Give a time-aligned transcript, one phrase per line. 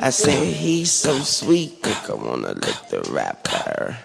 [0.00, 3.98] I say he's so sweet, I wanna lick the rapper.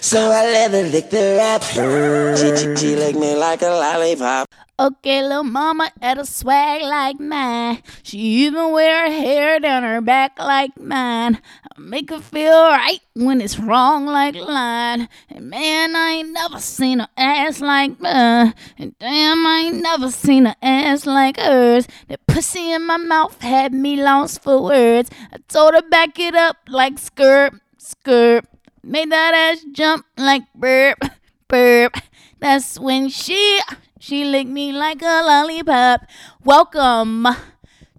[0.00, 2.36] So I let her lick the rapper.
[2.36, 4.48] She, she, she lick me like a lollipop.
[4.80, 7.82] Okay, little mama had a swag like mine.
[8.04, 11.40] She even wear her hair down her back like mine.
[11.64, 15.08] I make her feel right when it's wrong like line.
[15.30, 18.54] And man, I ain't never seen a ass like mine.
[18.78, 21.88] And damn, I ain't never seen a ass like hers.
[22.06, 25.10] The pussy in my mouth had me lost for words.
[25.32, 28.44] I told her back it up like skirt, skirt.
[28.84, 31.02] Made that ass jump like burp,
[31.48, 31.96] burp.
[32.38, 33.60] That's when she
[33.98, 36.02] she licked me like a lollipop.
[36.44, 37.26] Welcome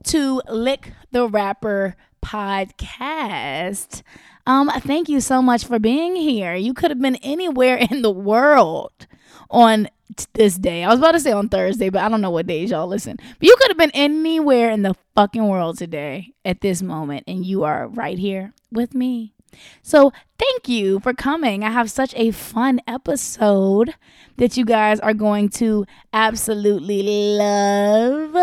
[0.03, 4.01] to Lick the Rapper podcast.
[4.47, 6.55] Um, thank you so much for being here.
[6.55, 9.07] You could have been anywhere in the world
[9.49, 10.83] on t- this day.
[10.83, 13.17] I was about to say on Thursday, but I don't know what days y'all listen.
[13.17, 17.45] But you could have been anywhere in the fucking world today at this moment, and
[17.45, 19.33] you are right here with me.
[19.81, 21.63] So, thank you for coming.
[21.63, 23.95] I have such a fun episode
[24.37, 27.03] that you guys are going to absolutely
[27.37, 28.35] love.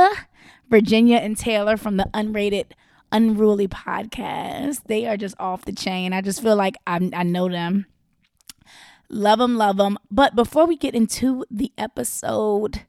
[0.68, 2.72] Virginia and Taylor from the Unrated
[3.12, 4.82] Unruly podcast.
[4.86, 6.12] They are just off the chain.
[6.12, 7.86] I just feel like I, I know them.
[9.08, 9.96] Love them, love them.
[10.10, 12.82] But before we get into the episode,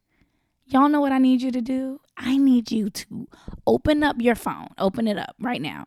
[0.66, 2.02] y'all know what I need you to do?
[2.18, 3.28] I need you to
[3.68, 4.70] open up your phone.
[4.80, 5.86] Open it up right now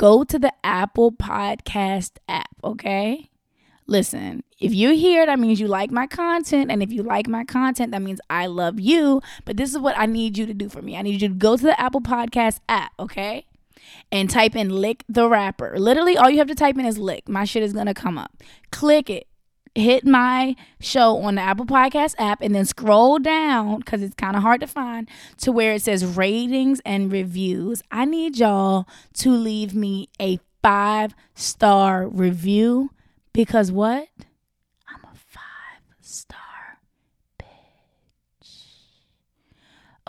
[0.00, 3.28] go to the Apple Podcast app, okay?
[3.86, 6.70] Listen, if you're here, that means you like my content.
[6.70, 9.20] And if you like my content, that means I love you.
[9.44, 10.96] But this is what I need you to do for me.
[10.96, 13.44] I need you to go to the Apple Podcast app, okay?
[14.10, 15.78] And type in Lick the Rapper.
[15.78, 17.28] Literally, all you have to type in is Lick.
[17.28, 18.42] My shit is gonna come up.
[18.70, 19.26] Click it
[19.74, 24.36] hit my show on the Apple Podcast app and then scroll down because it's kind
[24.36, 27.82] of hard to find to where it says ratings and reviews.
[27.90, 32.90] I need y'all to leave me a five star review
[33.32, 34.08] because what?
[34.88, 36.80] I'm a five star
[37.40, 38.54] bitch.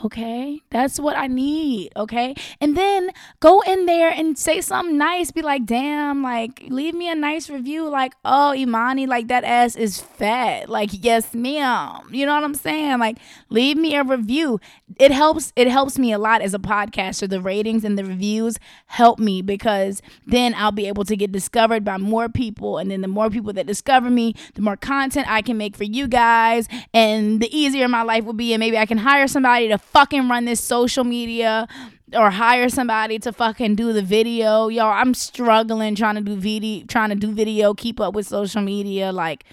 [0.04, 1.92] Okay, that's what I need.
[1.96, 5.30] Okay, and then go in there and say something nice.
[5.32, 7.88] Be like, damn, like leave me a nice review.
[7.88, 10.70] Like, oh, Imani, like that ass is fat.
[10.70, 12.08] Like, yes, ma'am.
[12.12, 12.98] You know what I'm saying?
[12.98, 13.20] Like,
[13.50, 14.60] leave me a review.
[14.98, 15.54] It helps.
[15.56, 17.30] It helps me a lot as a podcaster.
[17.30, 18.58] The ratings and the reviews
[18.88, 23.02] help me because then I'll be able to get discovered by more people, and then
[23.02, 26.68] the more people that discover me, the more content I can make for you guys,
[26.92, 28.54] and the easier my life will be.
[28.54, 31.68] And maybe I can hire somebody to fucking run this social media
[32.13, 34.68] or hire somebody to fucking do the video.
[34.68, 38.62] Yo, I'm struggling trying to do video, trying to do video, keep up with social
[38.62, 39.12] media.
[39.12, 39.46] Like,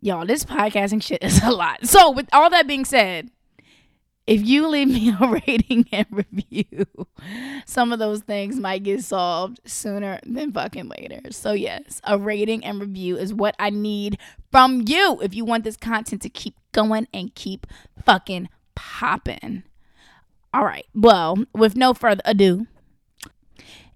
[0.00, 1.86] y'all, this podcasting shit is a lot.
[1.86, 3.30] So, with all that being said,
[4.26, 6.86] if you leave me a rating and review,
[7.66, 11.20] some of those things might get solved sooner than fucking later.
[11.30, 14.18] So, yes, a rating and review is what I need
[14.50, 17.66] from you if you want this content to keep going and keep
[18.04, 19.64] fucking popping.
[20.54, 20.84] All right.
[20.94, 22.66] Well, with no further ado,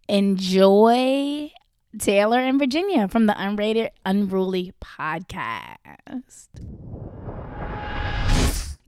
[0.08, 1.50] enjoy
[1.98, 6.48] Taylor and Virginia from the Unrated Unruly podcast.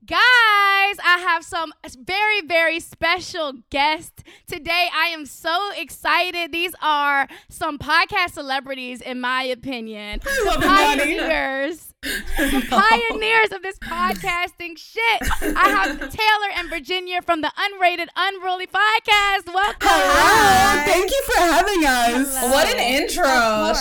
[0.07, 4.89] Guys, I have some very, very special guests today.
[4.95, 6.51] I am so excited.
[6.51, 10.21] These are some podcast celebrities, in my opinion.
[10.47, 11.19] love it, Bonnie.
[11.19, 11.93] Pioneers.
[12.05, 15.21] Some pioneers of this podcasting shit.
[15.57, 19.53] I have Taylor and Virginia from the Unrated Unruly podcast.
[19.53, 19.79] Welcome.
[19.83, 20.85] Hello.
[20.85, 22.39] Thank you for having us.
[22.39, 22.53] Hello.
[22.53, 23.25] What an intro!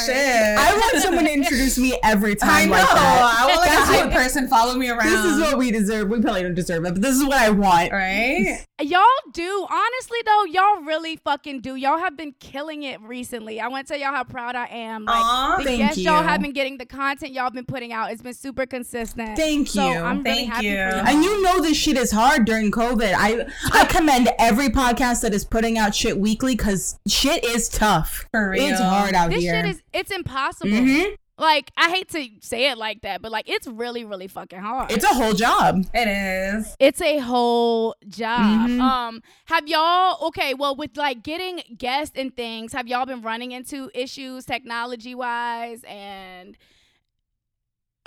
[0.04, 0.58] Shit.
[0.58, 2.50] I want someone to introduce me every time.
[2.54, 2.76] I time know.
[2.78, 3.36] like that.
[3.40, 5.12] I want like That's a what- person follow me around.
[5.12, 6.10] This is what we deserve.
[6.10, 7.92] We probably don't deserve it, but this is what I want.
[7.92, 8.66] right.
[8.82, 9.68] Y'all do.
[9.70, 11.76] Honestly though, y'all really fucking do.
[11.76, 13.60] Y'all have been killing it recently.
[13.60, 15.06] I want to tell y'all how proud I am.
[15.06, 18.07] Like Aw, the thank guests y'all have been getting, the content y'all been putting out,
[18.08, 19.38] it's been super consistent.
[19.38, 19.98] Thank So you.
[20.00, 20.76] I'm really Thank happy you.
[20.76, 21.04] for you.
[21.16, 23.14] And you know this shit is hard during COVID.
[23.16, 28.26] I I commend every podcast that is putting out shit weekly because shit is tough.
[28.32, 28.64] For real.
[28.66, 29.56] It's hard out this here.
[29.64, 30.70] shit is it's impossible.
[30.72, 31.16] Mhm.
[31.40, 34.92] Like I hate to say it like that, but like it's really, really fucking hard.
[34.92, 35.86] It's a whole job.
[35.94, 36.76] It is.
[36.80, 38.68] It's a whole job.
[38.70, 38.82] Mhm.
[38.82, 40.56] Um, have y'all okay?
[40.56, 45.84] Well, with like getting guests and things, have y'all been running into issues technology wise,
[45.88, 46.58] and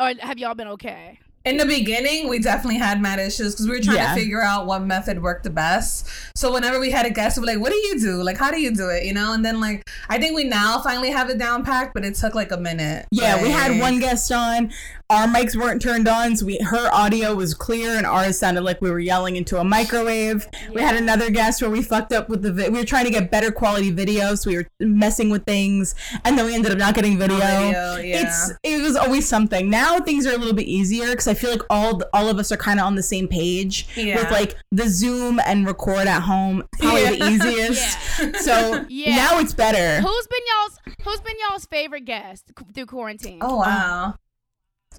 [0.01, 1.19] or have y'all been okay?
[1.47, 4.15] In the beginning, we definitely had mad issues because we were trying Yeah.
[4.15, 6.07] to figure out what method worked the best.
[6.37, 8.23] So whenever we had a guest, we were like, "What do you do?
[8.23, 9.33] Like, how do you do it?" You know.
[9.33, 12.35] And then like, I think we now finally have it down packed, but it took
[12.35, 13.07] like a minute.
[13.11, 14.71] Yeah, we had one guest on.
[15.11, 18.81] Our mics weren't turned on, so we her audio was clear and ours sounded like
[18.81, 20.47] we were yelling into a microwave.
[20.73, 23.11] We had another guest where we fucked up with the vi- we were trying to
[23.11, 26.79] get better quality video, so we were messing with things, and then we ended up
[26.79, 27.37] not getting video.
[27.39, 28.23] video, yeah.
[28.23, 29.69] It's it was always something.
[29.69, 32.39] Now things are a little bit easier because I feel like all the, all of
[32.39, 34.17] us are kind of on the same page Yeah.
[34.17, 36.63] with like the Zoom and record at home.
[36.79, 37.29] Probably the Yeah.
[37.31, 38.45] easiest.
[38.45, 39.17] So Yeah.
[39.17, 40.01] now it's better.
[40.01, 43.39] Who's been y'all's Who's been y'all's favorite guest through quarantine?
[43.43, 44.15] Oh wow.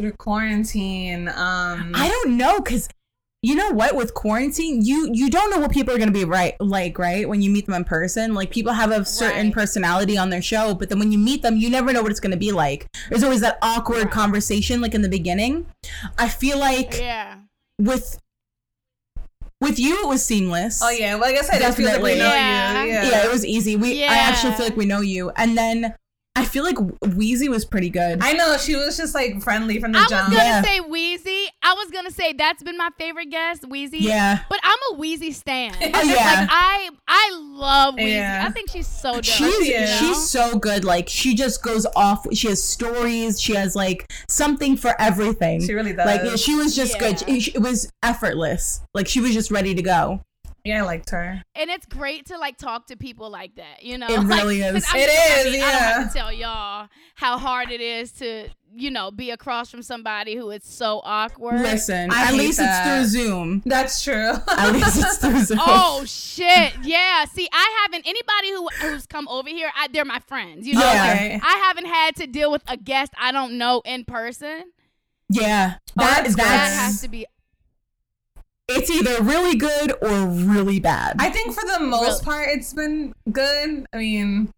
[0.02, 2.90] Through quarantine, um, I don't know because
[3.44, 6.26] you know what with quarantine you you don't know what people are going to be
[6.26, 9.54] right like right when you meet them in person like people have a certain Right.
[9.54, 12.20] personality on their show but then when you meet them you never know what it's
[12.20, 14.12] going to be like there's always that awkward Right.
[14.12, 15.66] conversation like in the beginning
[16.20, 17.38] i feel like Yeah.
[17.80, 18.20] with
[19.60, 22.16] with you it was seamless Oh yeah, well, like I said, I like Definitely.
[22.20, 22.84] know Yeah.
[22.84, 22.92] you.
[22.92, 23.10] Yeah.
[23.10, 25.96] yeah it was easy we i actually feel like we know you and then
[26.36, 29.92] i feel like weezy was pretty good I know she was just like friendly from
[29.92, 30.12] the jump.
[30.14, 30.62] I was gonna Yeah.
[30.62, 31.46] say Weezy.
[31.64, 34.00] I was gonna say that's been my favorite guest, Weezy.
[34.02, 34.40] Yeah.
[34.50, 35.74] But I'm a Weezy stan.
[35.82, 36.42] Oh, yeah.
[36.42, 38.12] Like I I love Weezy.
[38.18, 38.46] Yeah.
[38.48, 39.24] I think she's so dope.
[39.26, 39.86] She's you know?
[40.00, 40.84] she's so good.
[40.86, 42.26] Like she just goes off.
[42.34, 43.40] She has stories.
[43.42, 45.66] She has like something for everything.
[45.66, 46.06] She really does.
[46.06, 47.22] Like yeah, she was just good.
[47.28, 47.36] Yeah.
[47.36, 48.82] It, it was effortless.
[48.94, 50.22] Like she was just ready to go.
[50.64, 51.42] Yeah, I liked her.
[51.56, 54.08] and it's great to like talk to people like that, you know.
[54.08, 54.86] It Like, is.
[54.90, 55.94] I'm It I is, mean, I don't yeah.
[56.04, 60.36] have to tell y'all how hard it is to, you know, be across from somebody
[60.36, 61.60] who is so awkward.
[61.62, 63.02] Listen, I at least that.
[63.02, 63.62] it's through Zoom.
[63.66, 64.32] That's true.
[64.48, 65.60] At least it's through Zoom.
[65.62, 66.74] Oh shit!
[66.84, 67.26] Yeah.
[67.26, 69.70] See, I haven't anybody who who's come over here.
[69.76, 70.66] I, they're my friends.
[70.68, 71.12] You know, Yeah.
[71.16, 71.40] Okay.
[71.44, 74.72] I haven't had to deal with a guest I don't know in person.
[75.30, 76.48] yeah, Oh, that that's that's.
[76.50, 77.26] That has to be.
[78.78, 81.16] It's either really good or really bad.
[81.20, 82.26] I think for the most Really?
[82.26, 83.86] part, it's been good.
[83.94, 84.54] I mean,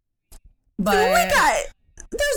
[0.79, 1.63] but oh my god,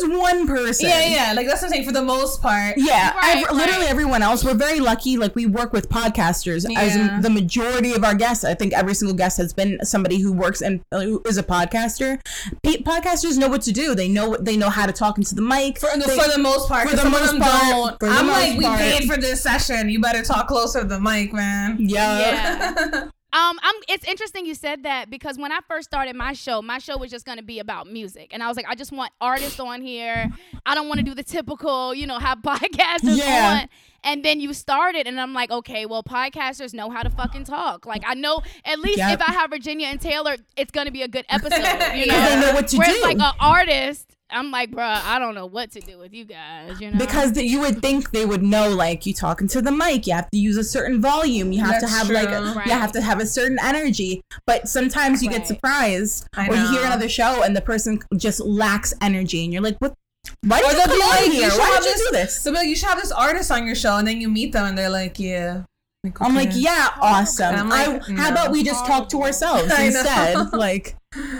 [0.01, 0.89] there's one person.
[0.89, 1.87] yeah, yeah, like that's what I'm saying.
[1.87, 3.91] For the most part, Yeah, Right, ev- literally right.
[3.91, 4.45] everyone else.
[4.45, 5.17] We're very lucky.
[5.17, 7.15] Like we work with podcasters as Yeah.
[7.17, 8.45] m- the majority of our guests.
[8.45, 11.43] I think every single guest has been somebody who works and uh, who is a
[11.43, 12.19] podcaster.
[12.63, 13.95] Pe- podcasters know what to do.
[13.95, 15.79] They know they know how to talk into the mic.
[15.79, 18.01] for the, They- for the most part, for the most them part- don't.
[18.01, 19.89] for the I'm most like, we paid for this session.
[19.89, 21.77] You better talk closer to the mic, man.
[21.81, 22.75] yeah.
[22.77, 23.05] Yeah.
[23.37, 23.75] Um, I'm.
[23.89, 27.11] It's interesting you said that because when I first started my show, my show was
[27.11, 29.83] just going to be about music, and I was like, I just want artists on
[29.83, 30.31] here.
[30.65, 33.61] I don't want to do the typical, you know, have podcasters Yeah.
[33.63, 33.69] on.
[34.05, 37.85] And then you started, and I'm like, okay, well, podcasters know how to fucking talk.
[37.87, 39.21] Like, I know at least Yep.
[39.21, 41.53] if I have Virginia and Taylor, it's going to be a good episode.
[41.97, 43.03] You know, know what to Whereas do.
[43.03, 46.81] like an artist, I'm like, bruh, I don't know what to do with you guys.
[46.81, 49.71] You know, Because the, you would think they would know, like you talking to the
[49.71, 52.53] mic, you have to use a certain volume, you have to That's have like, a,
[52.53, 52.63] true.
[52.67, 54.21] you have to have a certain energy.
[54.47, 55.39] But sometimes you Right.
[55.39, 59.53] get surprised, I or you hear another show and the person just lacks energy, and
[59.53, 59.95] you're like, what?
[60.43, 61.49] Why Or did you they'll come be on like, here?
[61.51, 62.41] you Why did you this- do this?
[62.41, 64.67] So, like, you should have this artist on your show, and then you meet them,
[64.67, 65.63] and they're like, yeah.
[66.07, 67.55] Like, I'm like, yeah, awesome.
[67.55, 68.31] And I'm like, I, how no.
[68.31, 69.99] about we just talk to ourselves I know.
[69.99, 70.37] instead?
[70.53, 70.97] Like,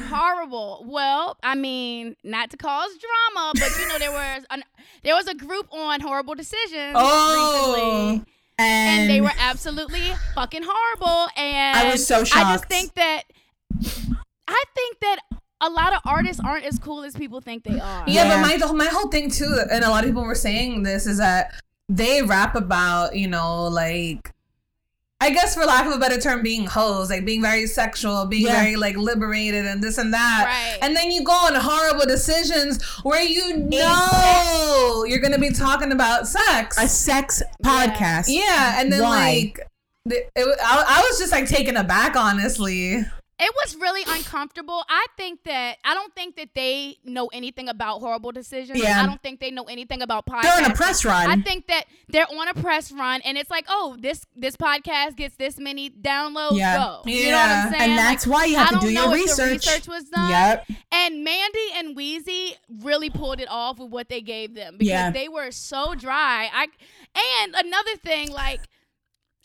[0.09, 0.85] horrible.
[0.89, 4.63] Well, I mean, not to cause drama, but you know there was an,
[5.03, 7.73] there was a group on horrible decisions Oh.
[7.75, 8.25] recently,
[8.59, 11.29] and, and they were absolutely fucking horrible.
[11.37, 12.47] And I was so shocked.
[12.47, 13.23] I just think that
[14.49, 15.19] I think that
[15.61, 18.05] a lot of artists aren't as cool as people think they are.
[18.07, 18.43] Yeah, Yeah.
[18.43, 21.19] but my my whole thing too, and a lot of people were saying this is
[21.19, 21.53] that
[21.89, 24.33] they rap about you know like.
[25.21, 28.47] I guess for lack of a better term, being hoes, like being very sexual, being
[28.47, 28.61] Yeah.
[28.61, 30.45] very like liberated and this and that.
[30.47, 30.79] Right.
[30.83, 36.29] And then you go on horrible decisions where you know you're gonna be talking about
[36.29, 36.77] sex.
[36.79, 38.27] a sex podcast.
[38.29, 39.11] yeah, and then Why?
[39.55, 39.61] like
[40.09, 43.05] it, it, I, I was just like taken aback, honestly.
[43.39, 44.83] It was really uncomfortable.
[44.89, 48.83] I think that I don't think that they know anything about horrible decisions.
[48.83, 49.03] Yeah.
[49.03, 50.43] I don't think they know anything about podcasts.
[50.45, 51.27] They're on a press run.
[51.31, 55.17] I think that they're on a press run, and it's like, oh, this this podcast
[55.17, 56.57] gets this many downloads.
[56.57, 56.77] Yeah.
[56.79, 57.03] Go.
[57.05, 57.91] You know what I'm saying?
[57.91, 59.67] and that's Like, why you have to do your research.
[59.67, 60.31] Research was done.
[60.31, 60.67] Yep.
[60.93, 62.53] And Mandy and Weezy
[62.83, 65.11] really pulled it off with what they gave them because Yeah.
[65.11, 66.49] they were so dry.
[66.55, 66.69] I
[67.43, 68.61] and another thing, like,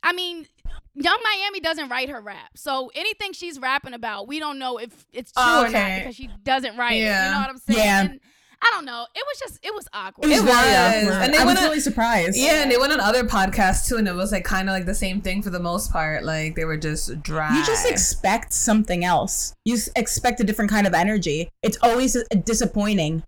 [0.03, 0.48] I mean,
[0.95, 5.05] Yung Miami doesn't write her rap, so anything she's rapping about, we don't know if
[5.13, 6.98] it's true or not because she doesn't write it.
[7.00, 7.31] You Yeah.
[7.31, 7.79] know what I'm saying?
[7.79, 8.01] Yeah.
[8.01, 8.19] And
[8.63, 9.07] I don't know.
[9.15, 10.25] It was just it was awkward.
[10.29, 10.53] It was, It was.
[10.55, 11.24] awkward.
[11.24, 12.38] And they I was on- really surprised.
[12.38, 14.86] Yeah, and they went on other podcasts too, and it was like kind of like
[14.86, 16.24] the same thing for the most part.
[16.25, 17.57] Like they were just dry.
[17.57, 19.53] You just expect something else.
[19.65, 21.50] You expect a different kind of energy.
[21.63, 23.24] It's always uh, disappointing.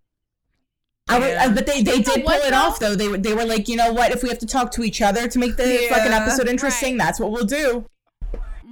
[1.10, 1.46] I would- Yeah.
[1.46, 2.96] uh, but they, they did pull it off though.
[2.96, 4.12] They were they were like, you know what?
[4.12, 7.06] If we have to talk to each other to make the fucking episode interesting, Right.
[7.06, 7.86] that's what we'll do.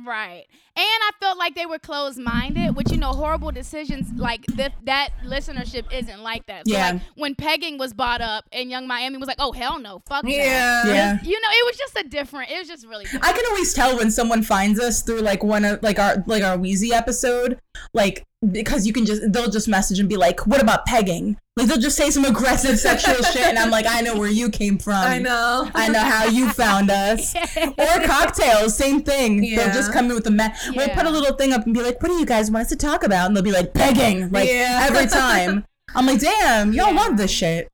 [0.05, 0.45] Right.
[0.73, 4.71] And I felt like they were closed minded, which you know, horrible decisions like th-
[4.85, 6.67] that listenership isn't like that.
[6.67, 6.91] So Yeah.
[6.93, 10.23] like when pegging was brought up and Yung Miami was like, "Oh hell no, fuck
[10.23, 10.85] that." Yeah.
[10.87, 11.17] Yeah.
[11.23, 12.51] You know, it was just a different.
[12.51, 13.03] It was just really.
[13.03, 13.25] Different.
[13.25, 16.43] I can always tell when someone finds us through like one of like our like
[16.43, 17.59] our Weezy episode,
[17.93, 21.67] like because you can just they'll just message and be like, "What about pegging?" Like
[21.67, 24.77] they'll just say some aggressive sexual shit, and I'm like, "I know where you came
[24.77, 24.93] from.
[24.95, 25.69] I know.
[25.75, 29.43] I know how you found us." or cocktails, same thing.
[29.43, 29.57] Yeah.
[29.57, 30.31] They'll just come in with a
[30.69, 32.63] me- We'll put a little thing up and be like, "What do you guys want
[32.63, 34.87] us to talk about?" And they'll be like, "Begging," like Yeah.
[34.89, 35.65] every time.
[35.95, 36.99] I'm like, "Damn, y'all Yeah.
[37.01, 37.69] love this shit."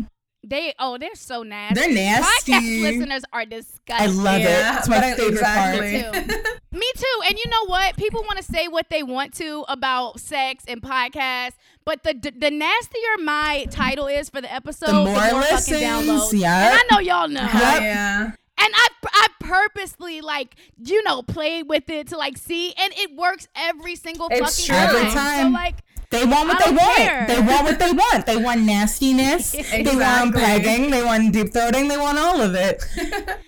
[0.50, 1.76] They oh they're so nasty.
[1.80, 2.52] They're nasty.
[2.54, 3.96] Podcast listeners are disgusting.
[3.96, 4.80] I love Yeah, it.
[4.80, 5.76] It's my but I- favorite part.
[5.76, 5.92] exactly.
[5.92, 6.02] Me
[6.34, 6.44] too.
[6.80, 7.22] Me too.
[7.28, 7.98] And you know what?
[7.98, 11.54] People want to say what they want to about sex and podcasts,
[11.86, 16.40] but the the nastier my title is for the episode, The more fucking listens, downloads.
[16.40, 16.72] yeah.
[16.72, 17.42] And I know y'all know.
[17.42, 17.82] Yep.
[17.82, 18.32] Yeah.
[18.60, 23.16] And I I purposely like you know played with it to like see, and it
[23.16, 24.76] works every single It's fucking true.
[24.76, 24.96] time.
[24.96, 25.46] Every time.
[25.48, 25.76] So like
[26.10, 27.28] They want what they don't want.
[27.28, 28.26] They want what they want.
[28.26, 29.54] They want nastiness.
[29.54, 29.84] exactly.
[29.84, 30.42] They want Exactly.
[30.42, 30.92] pegging.
[30.92, 31.88] They want deep throating.
[31.90, 32.84] They want all of it.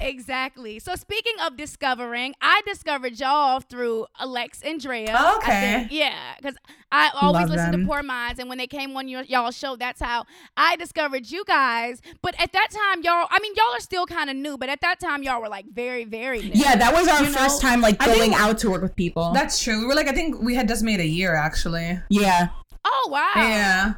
[0.00, 0.78] Exactly.
[0.78, 5.14] So speaking of discovering, I discovered y'all through Alex and Drea.
[5.14, 5.60] I Okay.
[5.80, 6.56] think- yeah, because
[6.92, 7.80] I always Love listen them.
[7.82, 10.24] to Poor Minds, and when they came on your y'all show, that's how
[10.56, 12.00] I discovered you guys.
[12.22, 14.80] But at that time, y'all, I mean, y'all are still kind of new, but at
[14.82, 16.50] that time, y'all were like very, very new.
[16.54, 18.82] Yeah, that was our You know, first time like I going think- out to work
[18.82, 19.32] with people.
[19.32, 19.80] That's true.
[19.80, 22.00] We were like, I think we had just made a year actually.
[22.10, 22.48] yeah.
[22.84, 23.30] Oh wow.
[23.36, 23.94] Yeah.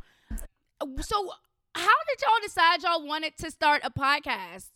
[1.00, 1.30] So
[1.74, 4.66] how did y'all decide y'all wanted to start a podcast?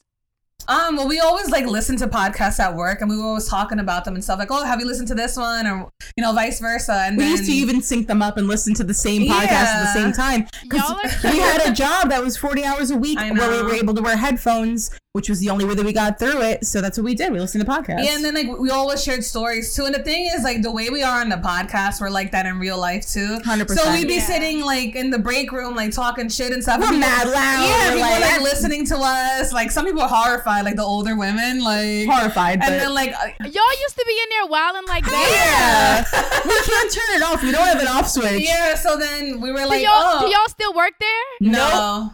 [0.69, 3.79] Um, well, we always like listen to podcasts at work, and we were always talking
[3.81, 4.38] about them and stuff.
[4.38, 6.93] Like, oh, have you listened to this one, or you know, vice versa.
[7.07, 9.50] And We then, used to even sync them up and listen to the same podcast
[9.50, 10.47] at the same time.
[10.69, 10.99] 'Cause Y'all
[11.29, 13.95] are we had a job that was 40 hours a week where we were able
[13.95, 16.64] to wear headphones, which was the only way that we got through it.
[16.64, 17.33] So that's what we did.
[17.33, 18.05] We listened to podcasts.
[18.05, 19.85] Yeah, and then like we always shared stories too.
[19.85, 22.47] And the thing is, like the way we are on the podcast, we're like that
[22.47, 23.38] in real life too.
[23.45, 23.71] 100%.
[23.71, 24.21] So we'd be Yeah.
[24.21, 26.79] sitting like in the break room, like talking shit and stuff.
[26.79, 27.64] We're and people- mad loud.
[27.64, 29.52] Yeah, We're people like- like, listening to us.
[29.52, 32.61] Like some people are horrified, like the older women, like horrified.
[32.62, 36.05] And but- then like uh, Y'all used to be in there wilding like that.
[36.14, 36.40] yeah.
[36.45, 37.43] we can't turn it off.
[37.43, 38.47] We don't have an off switch.
[38.47, 38.76] yeah.
[38.76, 41.50] So then we were Do like, y'all oh, do y'all still work there?
[41.50, 42.12] no.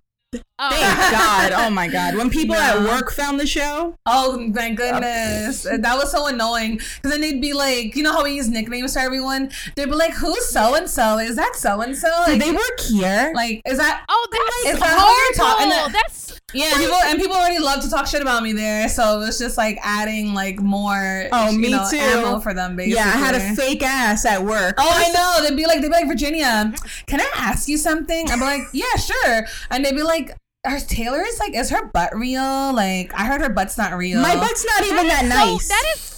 [0.59, 0.71] Oh.
[0.71, 1.53] Thank God.
[1.53, 2.17] Oh my God.
[2.17, 6.77] When people at work found the show, Oh my goodness, that was so annoying.
[6.77, 9.51] Because then they'd be like, you know how we use nicknames for everyone?
[9.77, 11.19] They'd be like, "Who's so and so?
[11.19, 12.09] Is that so and so?
[12.27, 13.33] did they work here?
[13.35, 15.63] like, is that?" Oh, that's Is that how you're talking?
[15.65, 18.89] And then- That's Yeah, people and people already love to talk shit about me there,
[18.89, 21.29] so it was just like adding like more.
[21.33, 21.97] Oh, me know, too.
[21.97, 22.95] Ammo for them, basically.
[22.97, 24.77] yeah, I had a fake ass at work.
[24.79, 25.49] Oh, I know.
[25.49, 26.73] They'd be like, they'd be like, Virginia,
[27.07, 28.31] can I ask you something?
[28.31, 29.47] I'd be like, yeah, sure.
[29.71, 32.73] And they'd be like, her Taylor is like, is her butt real?
[32.73, 34.21] Like, I heard her butt's not real.
[34.23, 35.69] My butt's not even that so, nice.
[35.69, 36.16] That is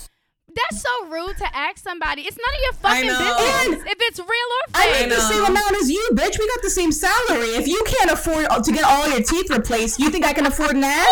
[0.59, 2.23] that's so rude to ask somebody.
[2.23, 4.97] It's none of your fucking business if it's real or fake.
[4.97, 6.39] I make the same amount as you, bitch.
[6.39, 7.55] We got the same salary.
[7.57, 10.77] If you can't afford to get all your teeth replaced, you think I can afford
[10.77, 11.07] an ass?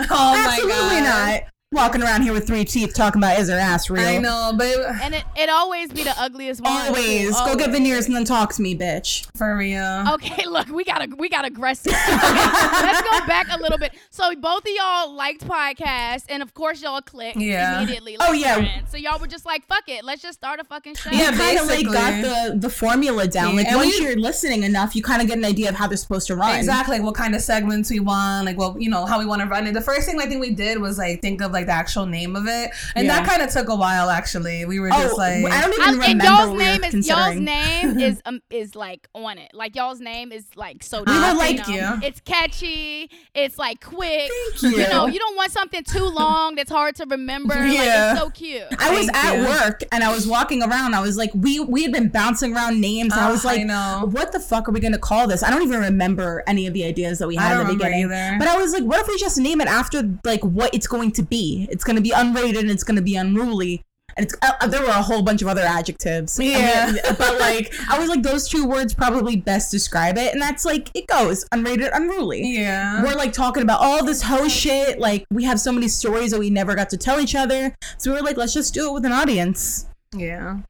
[0.00, 1.42] oh my Absolutely god.
[1.42, 1.42] not.
[1.70, 4.02] Walking around here with three teeth talking about is her ass real?
[4.02, 4.64] I know, but
[5.02, 6.72] and it it always be the ugliest one.
[6.72, 6.88] too.
[6.88, 7.30] Always.
[7.42, 9.26] Go get veneers and then talk to me, bitch.
[9.36, 10.04] for real.
[10.14, 11.92] Okay, look, we got to we got aggressive.
[11.92, 13.92] Okay, let's go back a little bit.
[14.08, 17.76] So both of y'all liked podcasts, and of course y'all clicked Yeah.
[17.82, 18.16] immediately.
[18.16, 18.54] Oh, like Oh, yeah.
[18.54, 18.90] friends.
[18.90, 21.58] So y'all were just like, "Fuck it, let's just start a fucking show." Yeah, kind
[21.58, 21.92] of like basically.
[21.92, 23.50] got the the formula down.
[23.50, 25.74] Yeah, Like and once we- you're listening enough, you kind of get an idea of
[25.74, 26.56] how they're supposed to run.
[26.56, 29.42] Exactly, like what kind of segments we want, like well, you know, how we want
[29.42, 29.74] to run it.
[29.74, 32.36] The first thing I think we did was like think of like the actual name
[32.36, 33.20] of it, and Yeah.
[33.20, 34.10] that kind of took a while.
[34.10, 36.64] Actually, we were Oh, just like, I don't even I- remember and y'all's what we
[36.64, 39.50] name were is y'all's name is um is like on it.
[39.54, 41.02] Like y'all's name is like so.
[41.06, 41.80] We were deep, like- you.
[41.80, 41.98] know?
[42.02, 43.10] It's catchy.
[43.34, 44.30] It's like quick.
[44.60, 44.88] Thank you.
[44.88, 47.54] know, you don't want something too long that's hard to remember.
[47.54, 48.12] Like Yeah.
[48.12, 48.62] it's so cute.
[48.78, 49.44] I was Thank at you.
[49.46, 50.94] work and I was walking around.
[50.94, 53.12] I was like, we we had been bouncing around names.
[53.12, 54.08] and I Oh, was I like, know.
[54.10, 55.42] what the fuck are we gonna call this?
[55.42, 57.84] I don't even remember any of the ideas that we I had don't in the
[57.84, 58.04] beginning.
[58.12, 58.36] either.
[58.38, 61.12] But I was like, what if we just name it after like what it's going
[61.12, 61.47] to be?
[61.70, 63.82] It's gonna be unrated and it's gonna be unruly.
[64.16, 66.38] And it's uh, there were a whole bunch of other adjectives.
[66.40, 66.86] Yeah.
[66.88, 70.42] I mean, but like I was like, those two words probably best describe it, and
[70.42, 72.40] that's like it goes unrated, unruly.
[72.58, 74.98] yeah, We're like talking about all this host shit.
[74.98, 77.74] Like we have so many stories that we never got to tell each other.
[77.98, 79.86] So we were like, let's just do it with an audience.
[80.14, 80.60] yeah.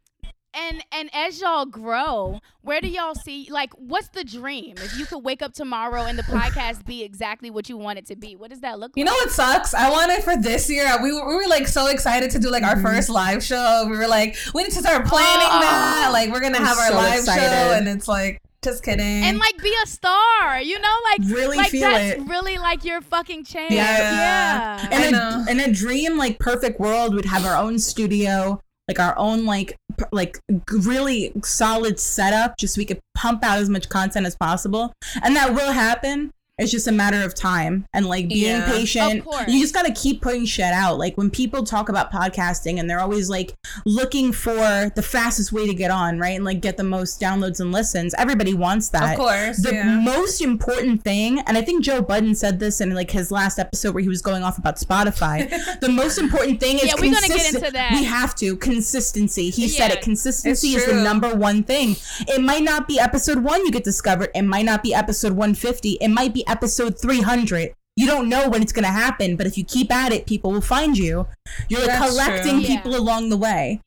[0.61, 4.75] And and as y'all grow, where do y'all see like what's the dream?
[4.79, 8.07] If you could wake up tomorrow and the podcast be exactly what you want it
[8.07, 9.11] to be, what does that look You like?
[9.11, 9.73] You know what sucks?
[9.75, 10.87] I wanted for this year.
[11.03, 12.87] We were, we were like so excited to do like our Mm-hmm.
[12.87, 13.87] first live show.
[13.89, 15.61] We were like, we need to start planning Oh.
[15.61, 16.11] that.
[16.13, 17.43] Like we're gonna I'm have our so live excited.
[17.45, 19.23] show, and it's like just kidding.
[19.25, 22.27] and like be a star, you know, like Really like feel that's it.
[22.29, 23.73] really like your fucking chance.
[23.73, 24.79] Yeah.
[24.83, 24.89] Yeah.
[24.91, 25.45] I In know.
[25.47, 28.61] a, in a dream like perfect world, we'd have our own studio.
[28.89, 29.77] Like our own like
[30.13, 30.39] like
[30.73, 34.93] really solid setup just so we could pump out as much content as possible.
[35.23, 38.67] And that will happen it's just a matter of time and like being Yeah.
[38.71, 39.25] patient.
[39.47, 40.99] You just got to keep putting shit out.
[40.99, 43.55] Like when people talk about podcasting and they're always like
[43.87, 47.61] looking for the fastest way to get on right and like get the most downloads
[47.61, 49.13] and listens everybody wants that.
[49.13, 50.01] Of course, the yeah.
[50.01, 53.95] most important thing and i think joe budden said this in like his last episode
[53.95, 55.49] where he was going off about spotify.
[55.81, 57.93] The most important thing is Yeah, we're gonna get into that.
[57.93, 58.57] we have to.
[58.57, 59.51] Consistency.
[59.51, 60.01] He said it.
[60.03, 61.97] Consistency is the number one thing.
[62.27, 64.31] It might not be episode one you get discovered.
[64.35, 68.63] It might not be episode 150 it might be episode 300 you don't know when
[68.63, 71.27] it's going to happen but if you keep at it people will find you.
[71.69, 72.67] You're That's collecting true.
[72.67, 72.99] people Yeah.
[72.99, 73.81] along the way.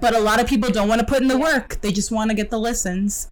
[0.00, 1.80] But a lot of people don't want to put in the work.
[1.80, 3.30] They just want to get the listens.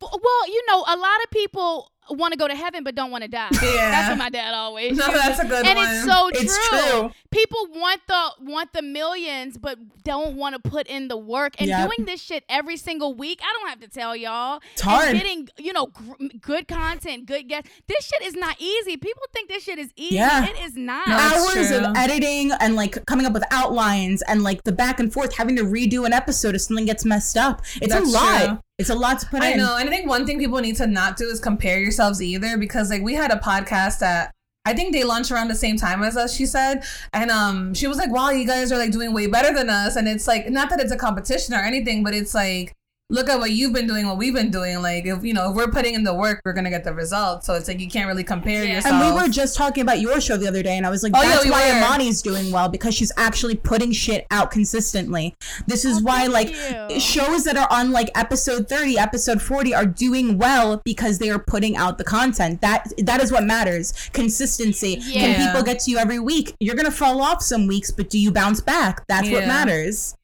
[0.00, 3.22] Well, you know, a lot of people want to go to heaven but don't want
[3.24, 3.48] to die.
[3.62, 3.90] Yeah.
[3.90, 4.96] That's what my dad always.
[4.96, 5.88] No, used that's a good and one.
[5.88, 6.40] it's so true.
[6.42, 7.10] It's true.
[7.30, 11.68] People want the want the millions but don't want to put in the work and
[11.68, 11.88] Yep.
[11.94, 13.40] doing this shit every single week.
[13.42, 14.60] I don't have to tell y'all.
[14.72, 15.08] It's hard.
[15.10, 17.70] And getting you know gr- good content, good guests.
[17.86, 18.96] This shit is not easy.
[18.96, 20.16] People think this shit is easy.
[20.16, 20.46] Yeah.
[20.48, 21.06] It is not.
[21.08, 21.86] No, it's hours true.
[21.90, 25.56] of editing and like coming up with outlines and like the back and forth having
[25.56, 28.58] to redo an episode if something gets messed up it's That's a lot true.
[28.80, 30.76] It's a lot to put I in know, and I think one thing people need
[30.76, 34.32] to not do is compare yourselves either, because like we had a podcast that
[34.64, 36.34] I think they launched around the same time as us.
[36.34, 39.54] She said, and um, she was like, "Wow, you guys are like doing way better
[39.54, 42.72] than us." And it's like not that it's a competition or anything, but it's like.
[43.10, 44.80] Look at what you've been doing, what we've been doing.
[44.82, 47.44] Like, if you know, if we're putting in the work, we're gonna get the results.
[47.46, 48.76] So it's like you can't really compare Yeah.
[48.76, 48.94] yourself.
[48.94, 51.12] and we were just talking about your show the other day and i was like
[51.14, 51.78] Oh, yeah, that's we why were.
[51.80, 55.34] Imani's doing well because she's actually putting shit out consistently
[55.66, 56.50] this is Oh, why like
[56.90, 57.00] you.
[57.00, 61.38] shows that are on like episode 30 episode 40 are doing well because they are
[61.38, 65.98] putting out the content that that is what matters consistency can people get to you
[65.98, 69.46] every week you're gonna fall off some weeks but do you bounce back that's what
[69.46, 70.14] matters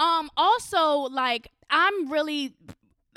[0.00, 0.30] Um.
[0.36, 2.54] Also, like I'm really.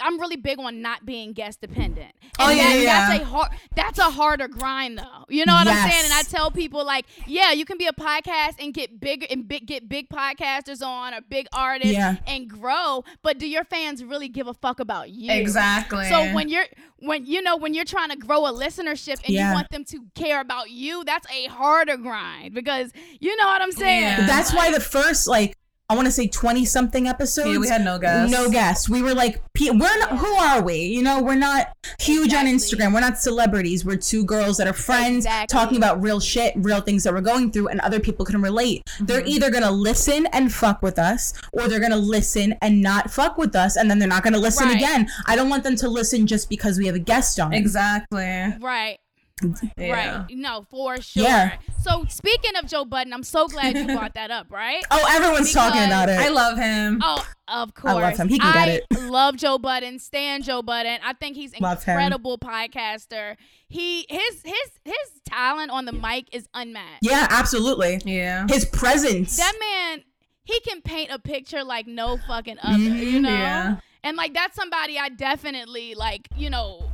[0.03, 2.15] I'm really big on not being guest dependent.
[2.39, 3.07] Oh, yeah, that, yeah.
[3.09, 3.51] That's a hard.
[3.75, 5.25] That's a harder grind, though.
[5.29, 6.05] You know what I'm saying?
[6.05, 9.47] And I tell people like, yeah, you can be a podcast and get bigger and
[9.47, 12.15] big, get big podcasters on or big artists Yeah.
[12.25, 13.03] and grow.
[13.21, 15.31] But do your fans really give a fuck about you?
[15.31, 16.05] exactly.
[16.09, 16.65] So when you're
[16.97, 19.49] when you know when you're trying to grow a listenership and Yeah.
[19.49, 23.61] you want them to care about you, that's a harder grind because you know what
[23.61, 24.25] I'm saying.
[24.25, 25.55] That's why the first like
[25.91, 27.49] I want to say twenty something episodes.
[27.49, 28.31] Yeah, we had no guests.
[28.31, 28.87] No guests.
[28.89, 30.17] We were like, we're not.
[30.19, 30.75] Who are we?
[30.77, 32.93] You know, we're not huge on Instagram.
[32.93, 33.83] We're not celebrities.
[33.83, 35.53] We're two girls that are friends Exactly.
[35.53, 38.83] talking about real shit, real things that we're going through, and other people can relate.
[39.01, 39.27] They're Mm-hmm.
[39.27, 43.53] either gonna listen and fuck with us, or they're gonna listen and not fuck with
[43.53, 44.77] us, and then they're not gonna listen Right.
[44.77, 45.09] again.
[45.27, 47.51] I don't want them to listen just because we have a guest on.
[47.53, 48.55] exactly.
[48.61, 48.97] Right.
[49.77, 49.91] Yeah.
[50.21, 50.25] Right.
[50.37, 51.23] No, for sure.
[51.23, 51.57] Yeah.
[51.83, 54.83] So speaking of Joe Budden, I'm so glad you brought that up, right?
[54.91, 56.19] Oh, everyone's talking about it.
[56.19, 56.99] I love him.
[57.03, 57.93] Oh, of course.
[57.93, 58.27] I love him.
[58.29, 58.85] He can get it.
[59.09, 59.99] love Joe Budden.
[59.99, 60.99] Stan Joe Budden.
[61.03, 63.35] I think he's Love incredible podcaster.
[63.67, 66.99] He his his his talent on the mic is unmatched.
[67.03, 68.01] yeah, absolutely.
[68.05, 68.45] Yeah.
[68.49, 69.37] His presence.
[69.37, 70.03] That man,
[70.43, 72.95] he can paint a picture like no fucking other, Mm-hmm.
[72.97, 73.29] you know?
[73.29, 73.75] Yeah.
[74.03, 76.90] And like that's somebody I definitely like, you know,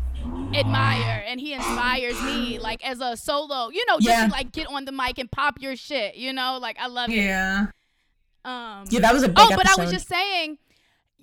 [0.53, 4.27] admire and he inspires me like as a solo, you know, just Yeah.
[4.27, 6.57] to like get on the mic and pop your shit, you know?
[6.61, 7.15] Like I love it.
[7.15, 7.67] Yeah.
[8.45, 10.57] Um yeah, that was a big Oh, but I was just saying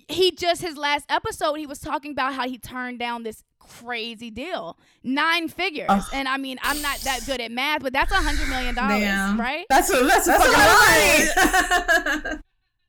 [0.07, 4.29] he just his last episode he was talking about how he turned down this crazy
[4.29, 4.77] deal.
[5.03, 5.89] Nine figures.
[6.13, 9.39] And I mean, I'm not that good at math, but that's a hundred million dollars,
[9.39, 9.65] right?
[9.69, 12.13] That's a that's a That's a lot lie.
[12.15, 12.41] of money.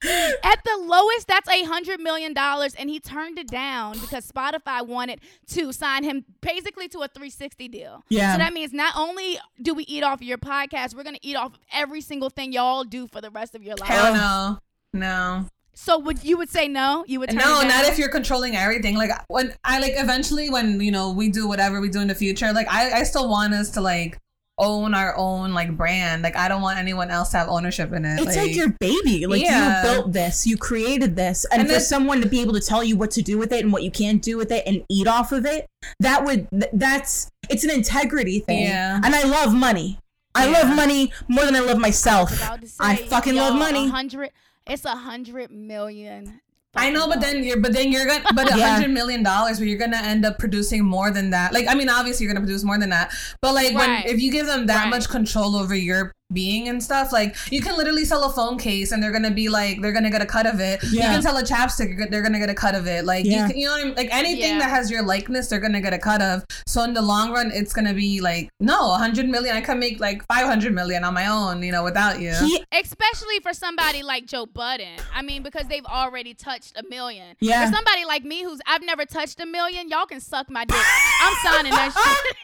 [0.07, 4.87] At the lowest, that's a hundred million dollars, and he turned it down because Spotify
[4.87, 8.05] wanted to sign him basically to a 360 deal.
[8.09, 8.33] Yeah.
[8.33, 11.37] So that means not only do we eat off of your podcast, we're gonna eat
[11.37, 13.89] off of every single thing y'all do for the rest of your life.
[13.89, 14.59] Hell no.
[14.93, 15.47] No.
[15.79, 17.05] So would you would say no?
[17.07, 18.97] You would turn No, not if you're controlling everything.
[18.97, 22.15] Like when I like eventually when you know we do whatever we do in the
[22.15, 24.19] future, like I, I still want us to like
[24.59, 26.23] own our own like brand.
[26.23, 28.21] Like I don't want anyone else to have ownership in it.
[28.21, 29.27] It's like, your baby.
[29.27, 29.83] Like Yeah.
[29.83, 32.61] you built this, you created this, and, And for then- someone to be able to
[32.61, 34.83] tell you what to do with it and what you can't do with it and
[34.89, 35.67] eat off of it,
[36.01, 38.65] that would that's it's an integrity thing.
[38.65, 39.01] Yeah.
[39.05, 39.99] And I love money.
[40.35, 40.63] I Yeah.
[40.63, 42.35] love money more than I love myself.
[42.37, 43.87] About to say, I fucking love money.
[43.87, 44.31] A hundred.
[44.67, 46.41] It's a hundred million.
[46.77, 48.75] I know, but then you're but then you're gonna but a Yeah.
[48.75, 51.53] hundred million dollars, but you're gonna end up producing more than that.
[51.53, 53.13] Like I mean, obviously you're gonna produce more than that,
[53.43, 54.05] but like Right.
[54.05, 54.91] when if you give them that Right.
[54.91, 57.13] much control over your being and stuff.
[57.13, 60.11] Like you can literally sell a phone case and they're gonna be like they're gonna
[60.11, 60.83] get a cut of it.
[60.85, 63.05] You can sell a chapstick, they're gonna get a cut of it.
[63.05, 63.43] Like Yeah.
[63.43, 63.95] you, can, you know what I mean?
[63.95, 64.59] Like anything Yeah.
[64.59, 66.45] that has your likeness, they're gonna get a cut of.
[66.67, 69.57] So in the long run, it's gonna be like no, hundred million.
[69.57, 72.35] I can make like five hundred million on my own, you know, without you.
[72.35, 74.99] He Especially for somebody like Joe Budden.
[75.15, 77.37] I mean, because they've already touched a million.
[77.41, 77.67] Yeah.
[77.69, 80.77] For somebody like me who's I've never touched a million, y'all can suck my dick.
[81.23, 81.93] I'm signing that
[82.27, 82.37] shit.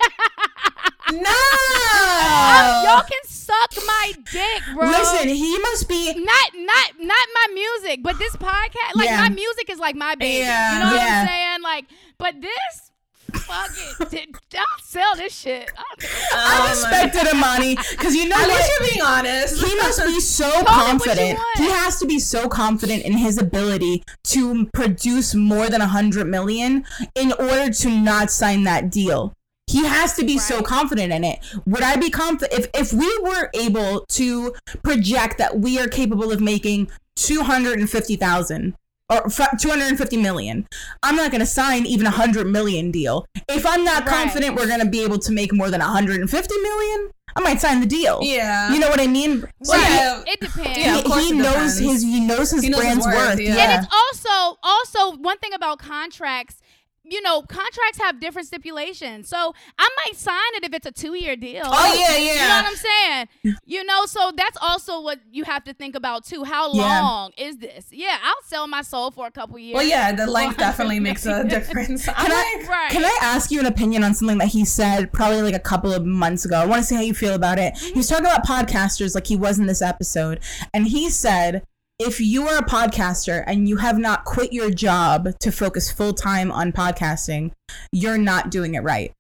[1.11, 2.83] no.
[2.85, 4.87] y'all can suck my dick, bro.
[4.89, 5.29] listen.
[5.29, 6.13] He must be.
[6.15, 9.21] not not not my music, but this podcast, like Yeah.
[9.23, 10.39] my music is like my baby.
[10.39, 10.73] Yeah.
[10.75, 11.21] You know what Yeah.
[11.21, 11.63] I'm saying?
[11.63, 11.85] Like,
[12.19, 15.71] but this, fuck it, D- don't sell this shit.
[15.77, 16.11] I don't care.
[16.35, 18.59] I Oh respected Imani because you know At what?
[18.59, 19.65] least you're being honest.
[19.67, 21.39] he must be so what you confident.
[21.57, 26.27] He has to be so confident in his ability to produce more than a hundred
[26.27, 26.85] million
[27.15, 29.35] in order to not sign that deal.
[29.73, 31.39] He has to be so confident in it.
[31.67, 36.31] Would I be confident if if we were able to project that we are capable
[36.33, 38.75] of making two hundred and fifty thousand?
[39.11, 39.29] Or
[39.61, 40.67] two hundred and fifty million.
[41.03, 43.27] I'm not going to sign even a hundred million deal.
[43.49, 44.15] If I'm not Right.
[44.25, 47.11] confident we're going to be able to make more than a hundred and fifty million,
[47.37, 48.21] I might sign the deal.
[48.23, 48.73] yeah.
[48.73, 49.41] You know what I mean?
[49.65, 50.79] So Well, he- It depends.
[50.79, 51.79] Yeah, of he, course he it knows depends.
[51.81, 53.41] his he knows his He knows his brand's worth, worth.
[53.41, 53.55] yeah.
[53.57, 53.71] Yeah.
[53.75, 56.57] And it's also also one thing about contracts.
[57.05, 59.29] You know, contracts have different stipulations.
[59.29, 61.65] So I might sign it if it's a two year deal.
[61.65, 62.33] Oh, yeah, yeah.
[62.33, 63.57] You know what I'm saying?
[63.67, 66.45] You know, so that's also what you have to think about too.
[66.45, 67.03] How Yeah.
[67.03, 67.87] long is this?
[67.91, 69.75] Yeah, I'll sell my soul for a couple years.
[69.75, 72.05] Well, yeah, the length definitely makes a difference.
[72.07, 72.91] Can I, Right.
[72.91, 75.93] can I ask you an opinion on something that he said probably like a couple
[75.93, 76.57] of months ago?
[76.57, 77.77] I want to see how you feel about it.
[77.77, 78.25] He was mm-hmm.
[78.25, 80.41] talking about podcasters like he was in this episode,
[80.73, 81.65] and he said,
[82.07, 86.13] if you are a podcaster and you have not quit your job to focus full
[86.13, 87.53] time on podcasting,
[87.93, 89.13] you're not doing it right.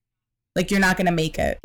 [0.57, 1.59] Like you're not gonna make it.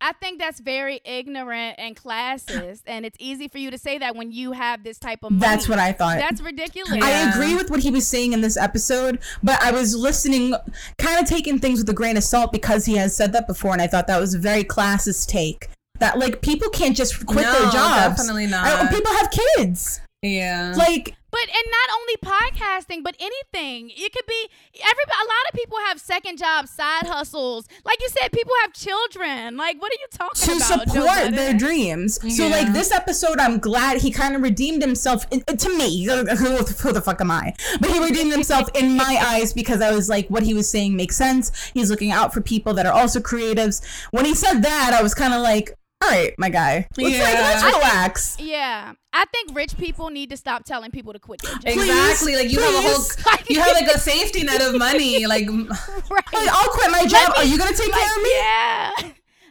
[0.00, 4.14] I think that's very ignorant and classist, and it's easy for you to say that
[4.14, 5.40] when you have this type of money.
[5.40, 6.18] That's what I thought.
[6.18, 6.98] That's ridiculous.
[7.02, 10.54] I agree with what he was saying in this episode, but I was listening,
[10.98, 13.72] kind of taking things with a grain of salt because he has said that before,
[13.72, 15.70] and I thought that was a very classist take.
[16.00, 18.16] That like people can't just quit their No, jobs.
[18.16, 18.66] definitely not.
[18.66, 20.00] I- people have kids.
[20.24, 20.74] Yeah.
[20.76, 23.90] Like But and not only podcasting, but anything.
[23.90, 25.18] It could be everybody.
[25.20, 27.66] A lot of people have second jobs, side hustles.
[27.84, 29.56] Like you said, people have children.
[29.56, 30.86] Like, what are you talking to about?
[30.86, 32.18] Joe support their dreams.
[32.36, 36.04] So like this episode, I'm glad he kind of redeemed himself in, uh, to me.
[36.04, 37.54] Who, who the fuck am I?
[37.80, 40.96] But he redeemed himself in my eyes because I was like, what he was saying
[40.96, 41.70] makes sense.
[41.74, 43.82] He's looking out for people that are also creatives.
[44.10, 47.12] When he said that, I was kind of like, all right, my guy, let's, like,
[47.14, 47.40] Yeah.
[47.40, 48.36] let's I relax.
[48.38, 51.64] Yeah, I think rich people need to stop telling people to quit their job.
[51.66, 52.36] exactly.
[52.36, 53.16] Like you have a whole, please.
[53.48, 55.26] you have like a safety net of money.
[55.26, 56.24] Like, Right.
[56.34, 57.32] I'll quit my job.
[57.36, 58.30] are you gonna take Like, care of me?
[58.34, 58.90] Yeah.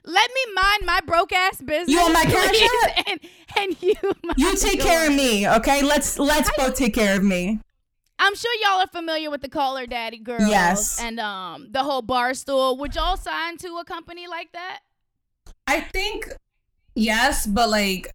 [0.06, 1.88] Let me mind my broke ass business.
[1.90, 3.04] You want my cash?
[3.08, 3.20] And,
[3.58, 3.94] and you.
[4.38, 5.82] You take care of me, okay?
[5.82, 7.60] Let's let's both take care of me.
[8.20, 10.48] I'm sure y'all are familiar with the Call Her Daddy girls.
[10.50, 11.00] Yes.
[11.02, 12.78] And um the whole Barstool.
[12.80, 14.80] Would y'all sign to a company like that?
[15.68, 16.32] I think
[16.96, 18.12] yes, but like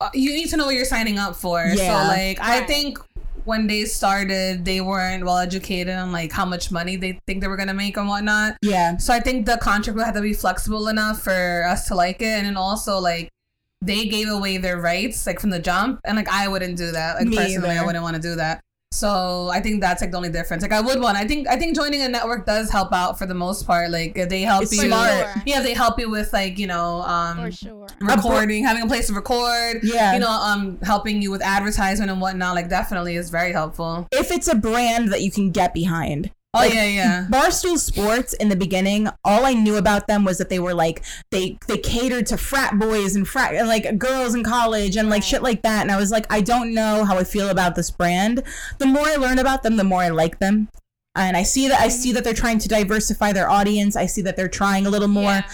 [0.00, 1.64] uh, you need to know what you're signing up for.
[1.64, 2.02] Yeah.
[2.02, 2.98] so like I think
[3.44, 7.48] when they started, they weren't well educated on like how much money they think they
[7.48, 8.56] were gonna make and whatnot.
[8.62, 8.96] Yeah.
[8.96, 12.20] So I think the contract will have to be flexible enough for us to like
[12.20, 13.30] it, and then also like
[13.82, 17.16] they gave away their rights like from the jump, and like I wouldn't do that.
[17.16, 18.62] Like Me personally, I wouldn't want to do that.
[18.92, 20.62] So I think that's like the only difference.
[20.62, 21.16] Like I would want.
[21.16, 23.90] I think I think joining a network does help out for the most part.
[23.90, 24.88] Like they help It's you.
[24.88, 25.10] smart.
[25.12, 25.42] Sure.
[25.46, 27.86] Yeah, they help you with like you know um For sure.
[28.00, 29.80] recording, having a place to record.
[29.84, 30.14] Yeah.
[30.14, 32.56] You know um helping you with advertisement and whatnot.
[32.56, 34.08] Like definitely is very helpful.
[34.10, 36.32] If it's a brand that you can get behind.
[36.52, 37.26] Oh Like, yeah yeah.
[37.30, 41.04] Barstool Sports in the beginning, all I knew about them was that they were like
[41.30, 45.22] they they catered to frat boys and frat and like girls in college and like
[45.22, 45.82] shit like that.
[45.82, 48.42] And I was like, I don't know how I feel about this brand.
[48.78, 50.68] The more I learn about them, the more I like them.
[51.14, 53.94] And I see that I see that they're trying to diversify their audience.
[53.94, 55.24] I see that they're trying a little more.
[55.24, 55.50] Yeah.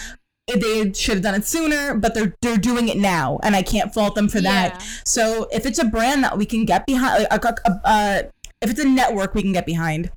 [0.55, 3.93] They should have done it sooner, but they're they're doing it now, and I can't
[3.93, 4.75] fault them for that.
[4.75, 4.87] Yeah.
[5.05, 8.23] So if it's a brand that we can get behind, uh, uh, uh,
[8.63, 10.13] if it's a network we can get behind,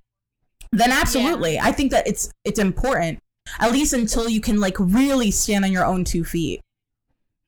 [0.71, 3.19] then absolutely, I think that it's it's important.
[3.59, 6.61] At least until you can like really stand on your own two feet.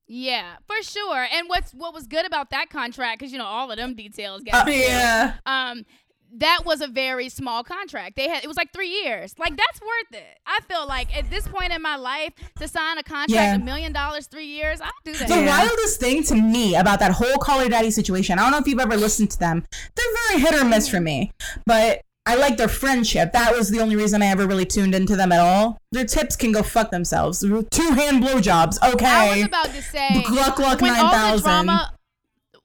[0.07, 1.27] Yeah, for sure.
[1.31, 4.41] And what's what was good about that contract, because you know all of them details
[4.43, 5.33] got Uh, Yeah.
[5.45, 5.85] um
[6.33, 8.15] that was a very small contract.
[8.15, 9.35] They had it was like three years.
[9.37, 10.39] Like that's worth it.
[10.45, 13.55] I feel like at this point in my life to sign a contract Yeah.
[13.55, 15.27] a million dollars three years, I'll do that.
[15.27, 15.45] The Yeah.
[15.47, 18.67] wildest thing to me about that whole Call Her Daddy situation, I don't know if
[18.67, 19.65] you've ever listened to them.
[19.95, 21.31] They're very hit or miss for me.
[21.65, 23.31] But I like their friendship.
[23.33, 25.77] That was the only reason I ever really tuned into them at all.
[25.91, 27.39] Their tips can go fuck themselves.
[27.39, 28.77] Two hand blowjobs.
[28.93, 29.05] Okay.
[29.05, 31.43] I was about to say Gluck Gluck when all the 9000.
[31.43, 31.91] drama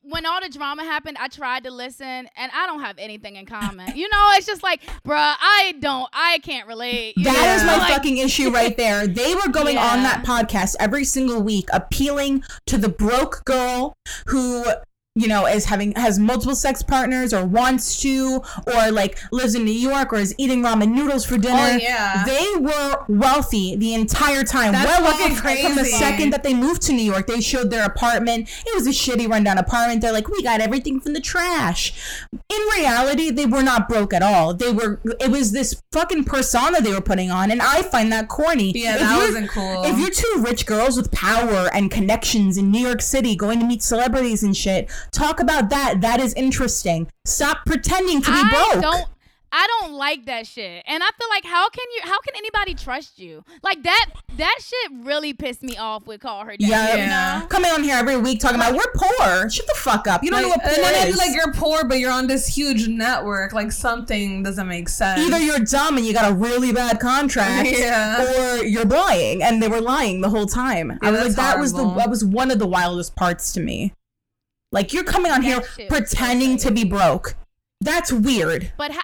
[0.09, 3.45] when all the drama happened, I tried to listen and I don't have anything in
[3.47, 3.97] common.
[3.97, 7.15] You know, it's just like, bruh, I don't I can't relate.
[7.25, 7.73] That is know?
[7.73, 9.07] my Like, fucking issue right there.
[9.07, 13.95] They were going on that podcast every single week, appealing to the broke girl
[14.27, 14.65] who
[15.17, 19.65] you know is having has multiple sex partners or wants to or like lives in
[19.65, 21.57] New York or is eating ramen noodles for dinner.
[21.73, 22.25] Oh, yeah.
[22.25, 24.73] They were wealthy the entire time.
[24.73, 27.27] That's well fucking off from the second that they moved to New York.
[27.27, 28.49] They showed their apartment.
[28.67, 30.03] It was a shitty rundown apartment.
[30.03, 31.93] They're like, we got everything from the trash.
[32.33, 34.55] In reality, they were not broke at all.
[34.55, 35.01] They were.
[35.21, 38.73] It was this fucking persona they were putting on, and I find that corny.
[38.75, 39.85] Yeah, If that wasn't cool.
[39.85, 43.67] If you're two rich girls with power and connections in New York City, going to
[43.67, 46.01] meet celebrities and shit, talk about that.
[46.01, 47.09] That is interesting.
[47.25, 48.83] Stop pretending to be I broke.
[48.83, 49.05] don't
[49.53, 50.83] I don't like that shit.
[50.87, 53.43] And I feel like how can you how can anybody trust you?
[53.63, 56.69] Like that that shit really pissed me off with call her dad.
[56.69, 56.97] Yeah.
[57.37, 57.47] You know?
[57.47, 59.49] Coming on here every week talking about we're poor.
[59.49, 60.23] Shut the fuck up.
[60.25, 61.17] You don't know what and poor then it'd is.
[61.17, 63.53] like you're poor, but you're on this huge network.
[63.55, 65.21] Like something doesn't make sense.
[65.21, 68.59] Either you're dumb and you got a really bad contract, Yeah.
[68.59, 70.99] or you're lying, and they were lying the whole time.
[71.01, 73.61] I was like, that's that was the that was one of the wildest parts to
[73.61, 73.95] me.
[74.77, 77.35] Like you're coming on here That shit was pretending to be broke.
[77.81, 78.73] That's weird.
[78.77, 79.01] But how,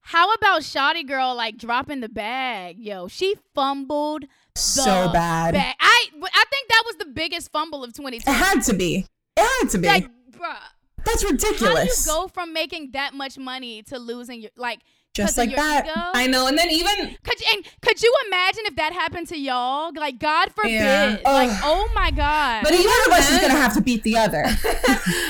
[0.00, 2.78] how about Shotty Girl like dropping the bag?
[2.78, 5.52] Yo, she fumbled So bad.
[5.52, 5.74] bag.
[5.78, 8.16] I I think that was the biggest fumble of 2020.
[8.16, 9.04] It had to be.
[9.36, 9.86] It had to be.
[9.86, 10.56] Like, bruh,
[11.04, 11.60] That's ridiculous.
[11.60, 14.80] how do you go from making that much money to losing your like
[15.14, 15.84] Just like that.
[15.84, 15.92] ego?
[16.14, 19.38] I know, and then even Could you, and could you imagine if that happened to
[19.38, 19.92] y'all?
[19.94, 20.72] Like God forbid.
[20.72, 21.18] Yeah.
[21.24, 22.62] Like oh my god.
[22.62, 24.42] But One even of us is gonna have to beat the other.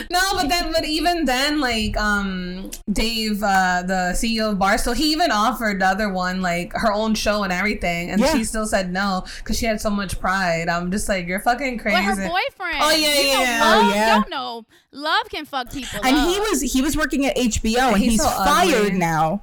[0.10, 5.10] no, but then, but even then, like um, Dave, uh, the CEO of Barstool, he
[5.12, 8.32] even offered the other one like her own show and everything, and Yeah.
[8.34, 10.68] she still said no because she had so much pride.
[10.68, 11.96] I'm just like, you're fucking crazy.
[11.96, 12.78] But her boyfriend.
[12.80, 13.60] Oh, yeah, know, yeah.
[13.60, 14.14] Love, Oh, yeah.
[14.16, 16.00] Y'all know love can fuck people.
[16.04, 16.28] and up.
[16.28, 18.98] he was he was working at HBO and He's he's, so fired ugly.
[18.98, 19.42] now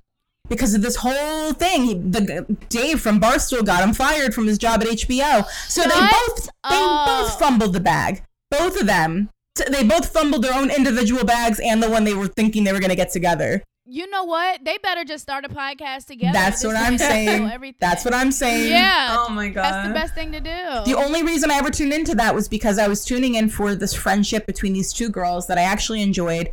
[0.49, 1.83] because of this whole thing.
[1.85, 5.45] He, the Dave from Barstool got him fired from his job at HBO.
[5.67, 7.07] So they both they up.
[7.07, 8.23] both fumbled the bag.
[8.51, 9.29] Both of them.
[9.57, 12.73] So They both fumbled their own individual bags and the one they were thinking they
[12.73, 13.63] were going to get together.
[13.91, 14.63] You know what?
[14.63, 16.31] They better just start a podcast together.
[16.33, 17.73] That's what I'm saying.
[17.79, 18.71] That's what I'm saying.
[18.71, 19.15] Yeah.
[19.17, 20.91] Oh my god, That's the best thing to do.
[20.91, 23.73] The only reason I ever tuned into that was because I was tuning in for
[23.73, 26.51] this friendship between these two girls that I actually enjoyed.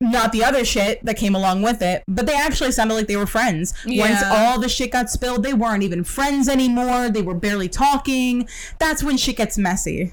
[0.00, 3.16] Not the other shit that came along with it, but they actually sounded like they
[3.18, 3.74] were friends.
[3.84, 7.10] Once all the shit got spilled, they weren't even friends anymore.
[7.10, 8.48] They were barely talking.
[8.78, 10.12] That's when shit gets messy.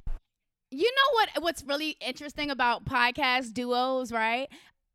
[0.70, 4.50] you know what what's really interesting about podcast duos, right?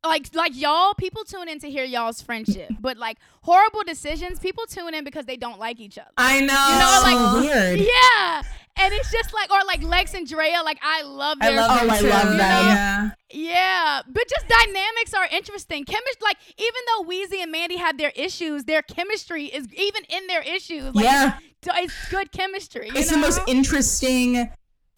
[0.04, 2.70] Like like y'all, people tune in to hear y'all's friendship.
[2.80, 6.10] But like horrible decisions, people tune in because they don't like each other.
[6.16, 6.46] I know.
[6.46, 7.78] You know, so like- weird.
[7.80, 8.42] Yeah.
[8.74, 11.70] And it's just like or like Lex and Drea, like I love I their love
[11.70, 12.08] Oh, them I too.
[12.08, 12.38] love them.
[12.38, 13.10] Yeah.
[13.34, 15.84] Yeah, but just dynamics are interesting.
[15.84, 20.26] Chemistry, like even though Weezy and Mandy have their issues, their chemistry is even in
[20.26, 20.94] their issues.
[20.94, 21.38] Like, Yeah.
[21.62, 22.88] it's, it's good chemistry.
[22.88, 24.50] you It's the most interesting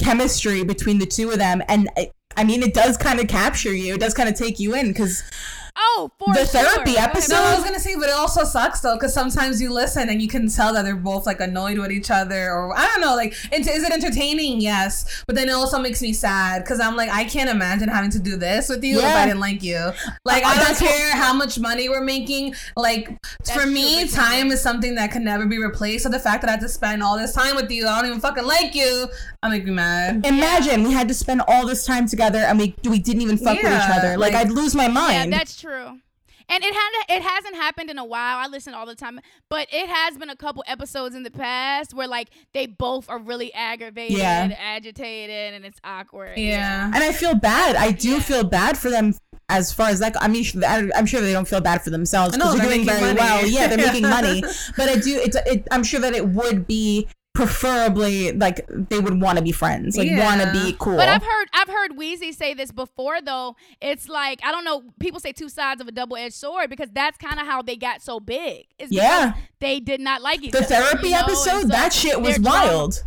[0.03, 1.63] chemistry between the two of them.
[1.69, 2.05] And uh,
[2.37, 3.95] I, mean, it does kind of capture you.
[3.95, 5.23] It does kind of take you in because
[5.77, 6.61] oh for the sure.
[6.63, 9.73] therapy episode- No, I was gonna say, but it also sucks though, because sometimes you
[9.73, 12.87] listen and you can tell that they're both like annoyed with each other, or I
[12.87, 14.61] don't know, like, ent- is it entertaining?
[14.61, 18.11] Yes, but then it also makes me sad because I'm like, I can't imagine having
[18.11, 19.91] to do this with you if I didn't like you.
[20.25, 22.55] Like, Uh, I don't that's what- care how much money we're making.
[22.77, 23.11] Like,
[23.53, 26.05] for me, but time is something that can never be replaced.
[26.05, 28.11] So the fact that I have to spend all this time with you, I don't
[28.11, 29.09] even fucking like you,
[29.43, 30.25] I make me mad.
[30.25, 33.57] imagine we had to spend all this time together and we we didn't even fuck
[33.57, 34.17] with each other.
[34.17, 35.13] Like, like- I'd lose my mind.
[35.13, 35.33] Yeah, mind.
[35.33, 35.64] that's true.
[36.47, 38.37] And it had it hasn't happened in a while.
[38.39, 41.95] I listen all the time, but it has been a couple episodes in the past
[41.95, 44.55] where like they both are really aggravated, Yeah.
[44.61, 46.37] agitated, and it's awkward.
[46.37, 46.91] Yeah.
[46.93, 47.77] and I feel bad.
[47.77, 48.21] I do Yeah.
[48.21, 49.15] feel bad for them
[49.49, 50.15] as far as that.
[50.21, 52.75] I mean, I- I'm sure they don't feel bad for themselves No, because they're they're
[52.77, 53.21] doing very money.
[53.21, 53.47] well.
[53.47, 54.43] Yeah, they're making money.
[54.77, 55.19] But I do.
[55.19, 55.37] It's.
[55.47, 59.97] It, I'm sure that it would be preferably like they would want to be friends,
[59.97, 60.97] like want to be cool.
[60.97, 63.57] But I've heard I've heard Weezy say this before though.
[63.81, 64.83] It's like I don't know.
[65.01, 67.77] People say two sides of a double edged sword because that's kind of how they
[67.77, 68.67] got so big.
[68.79, 69.35] Is Yeah.
[69.61, 70.67] they did not like each the other.
[70.67, 71.21] therapy you know?
[71.21, 73.03] Episode, so that shit was their drama- wild.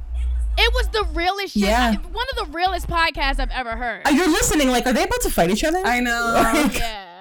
[0.60, 1.64] It was the realest shit.
[1.64, 1.96] Yeah.
[1.98, 4.08] One of the realest podcasts I've ever heard.
[4.08, 5.78] Uh, You're listening, like, are they about to fight each other?
[5.86, 6.34] I know.
[6.64, 7.17] Like, yeah.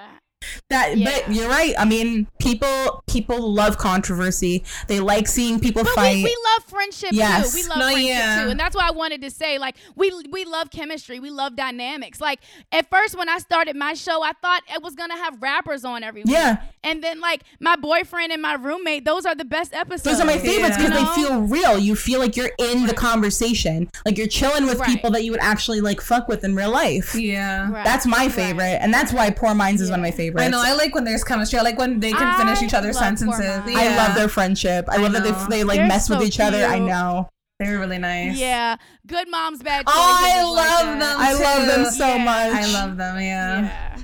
[0.69, 1.09] That, Yeah.
[1.25, 1.73] but you're right.
[1.77, 4.63] I mean, people people love controversy.
[4.87, 6.15] They like seeing people But fight.
[6.17, 7.51] we, we love friendship Yes.
[7.51, 7.57] too.
[7.57, 8.43] We love No, friendship yeah.
[8.43, 11.19] too, and that's why I wanted to say like we we love chemistry.
[11.19, 12.21] We love dynamics.
[12.21, 12.39] Like
[12.71, 16.03] at first when I started my show, I thought it was gonna have rappers on
[16.03, 16.33] every week.
[16.33, 16.57] Yeah.
[16.83, 20.03] and then like my boyfriend and my roommate, those are the best episodes.
[20.03, 21.15] Those are my favorites because You know?
[21.15, 21.77] they feel real.
[21.79, 24.87] You feel like you're in the conversation, like you're chilling with Right.
[24.89, 27.15] people that you would actually like fuck with in real life.
[27.15, 27.69] Yeah.
[27.71, 27.83] Right.
[27.83, 28.31] That's my Right.
[28.31, 30.26] favorite, and that's why Poor Minds is one of my favorites.
[30.35, 30.61] I know.
[30.63, 31.59] I like when there's chemistry.
[31.59, 33.27] I like when they can finish I each other's sentences.
[33.39, 33.75] Poor Minds.
[33.79, 34.85] I love their friendship.
[34.89, 36.63] I, love that they they like They're mess with so each other.
[36.65, 37.29] I know.
[37.59, 38.37] They're really nice.
[38.37, 38.75] Yeah,
[39.07, 39.99] good moms, bad choices.
[39.99, 40.99] Oh, I is like love that.
[40.99, 41.19] them.
[41.19, 42.23] I love them so Yeah.
[42.23, 42.53] much.
[42.53, 43.15] I love them.
[43.19, 43.61] Yeah.
[43.61, 43.97] Yeah.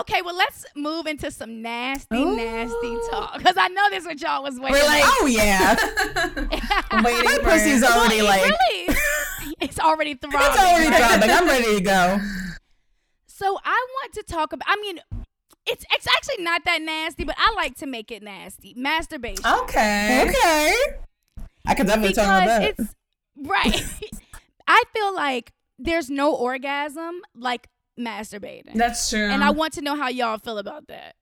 [0.00, 2.34] Okay, well, let's move into some nasty, Ooh.
[2.34, 3.38] nasty talk.
[3.38, 5.76] Because I know this is what y'all was waiting We're like, Oh yeah,
[7.04, 7.88] Waiting my for pussy's it.
[7.88, 8.96] already Well, like really,
[9.60, 10.40] it's already throbbing.
[10.42, 11.10] it's already right?
[11.20, 11.30] throbbing.
[11.30, 12.18] I'm ready to go.
[13.36, 14.68] So I want to talk about.
[14.68, 15.00] I mean,
[15.66, 18.74] it's it's actually not that nasty, but I like to make it nasty.
[18.76, 19.44] Masturbation.
[19.44, 20.24] Okay.
[20.28, 20.74] Okay,
[21.66, 22.78] I could definitely talk about because that.
[22.78, 22.94] it's
[23.36, 24.12] right.
[24.68, 27.66] I feel like there's no orgasm like
[27.98, 29.28] masturbating, That's true.
[29.28, 31.16] and I want to know how y'all feel about that.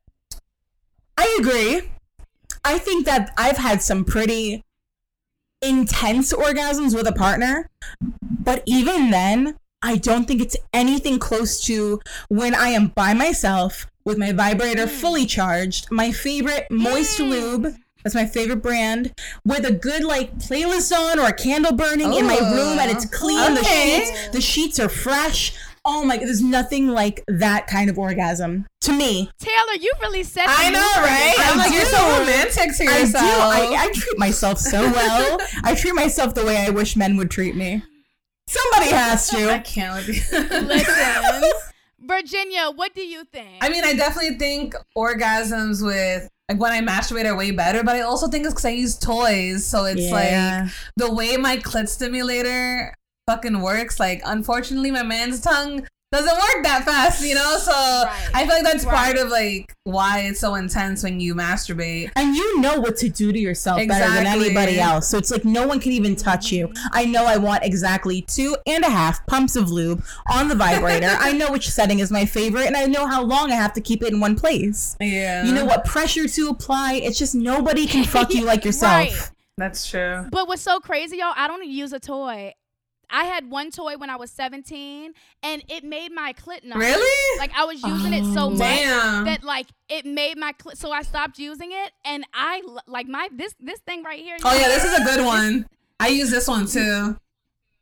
[1.16, 1.90] I agree.
[2.62, 4.64] I think that I've had some pretty
[5.62, 7.70] intense orgasms with a partner,
[8.22, 13.86] but even then, I don't think it's anything close to when I am by myself
[14.04, 17.28] with my vibrator fully charged, my favorite moist Mm.
[17.30, 17.74] lube.
[18.04, 19.12] That's my favorite brand.
[19.44, 23.04] With a good like playlist on or a candle burning in my room and it's
[23.04, 23.54] clean.
[23.54, 25.52] The sheets, the sheets are fresh.
[25.84, 28.66] Oh my god, there's nothing like that kind of orgasm.
[28.82, 29.30] To me.
[29.38, 31.34] Taylor, you really said I know, right?
[31.38, 33.24] I'm like, you're so romantic to yourself.
[33.24, 33.74] I do.
[33.74, 35.38] I, I treat myself so well.
[35.64, 37.84] I treat myself the way I wish men would treat me.
[38.52, 39.50] Somebody has to.
[39.52, 40.38] I can't with you.
[40.60, 41.42] Listen,
[42.00, 43.58] Virginia, what do you think?
[43.60, 47.94] I mean, I definitely think orgasms with like when I masturbate are way better, but
[47.96, 50.62] I also think it's because I use toys, so it's Yeah.
[50.64, 52.94] like the way my clit stimulator
[53.26, 54.00] fucking works.
[54.00, 57.56] Like, unfortunately, my man's tongue doesn't work that fast, you know.
[57.58, 58.94] So I feel like that's Right.
[58.94, 62.10] part of like why it's so intense when you masturbate.
[62.16, 64.44] And you know what to do to yourself better than Exactly.
[64.46, 65.08] anybody else.
[65.08, 66.68] So it's like no one can even touch you.
[66.68, 66.86] Mm-hmm.
[66.92, 71.16] I know I want exactly two and a half pumps of lube on the vibrator.
[71.18, 73.80] I know which setting is my favorite, and I know how long I have to
[73.80, 74.96] keep it in one place.
[75.00, 76.94] Yeah, You know what pressure to apply.
[76.94, 78.92] It's just nobody can fuck you like yourself.
[78.92, 79.30] Right.
[79.58, 80.26] That's true.
[80.30, 81.34] But what's so crazy, y'all?
[81.36, 82.52] I don't use a toy.
[83.12, 86.78] I had one toy when I was 17, and it made my clit numb.
[86.80, 87.38] Really?
[87.38, 88.50] Like I was using it so Oh.
[88.50, 88.58] much
[89.26, 90.76] that like it made my clit.
[90.78, 94.36] So I stopped using it, and I like my this this thing right here.
[94.42, 95.66] Oh yeah, this is a good one.
[96.00, 97.16] I use this one too.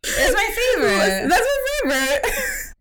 [0.03, 1.29] It's my favorite.
[1.29, 1.47] That's
[1.87, 2.25] my favorite.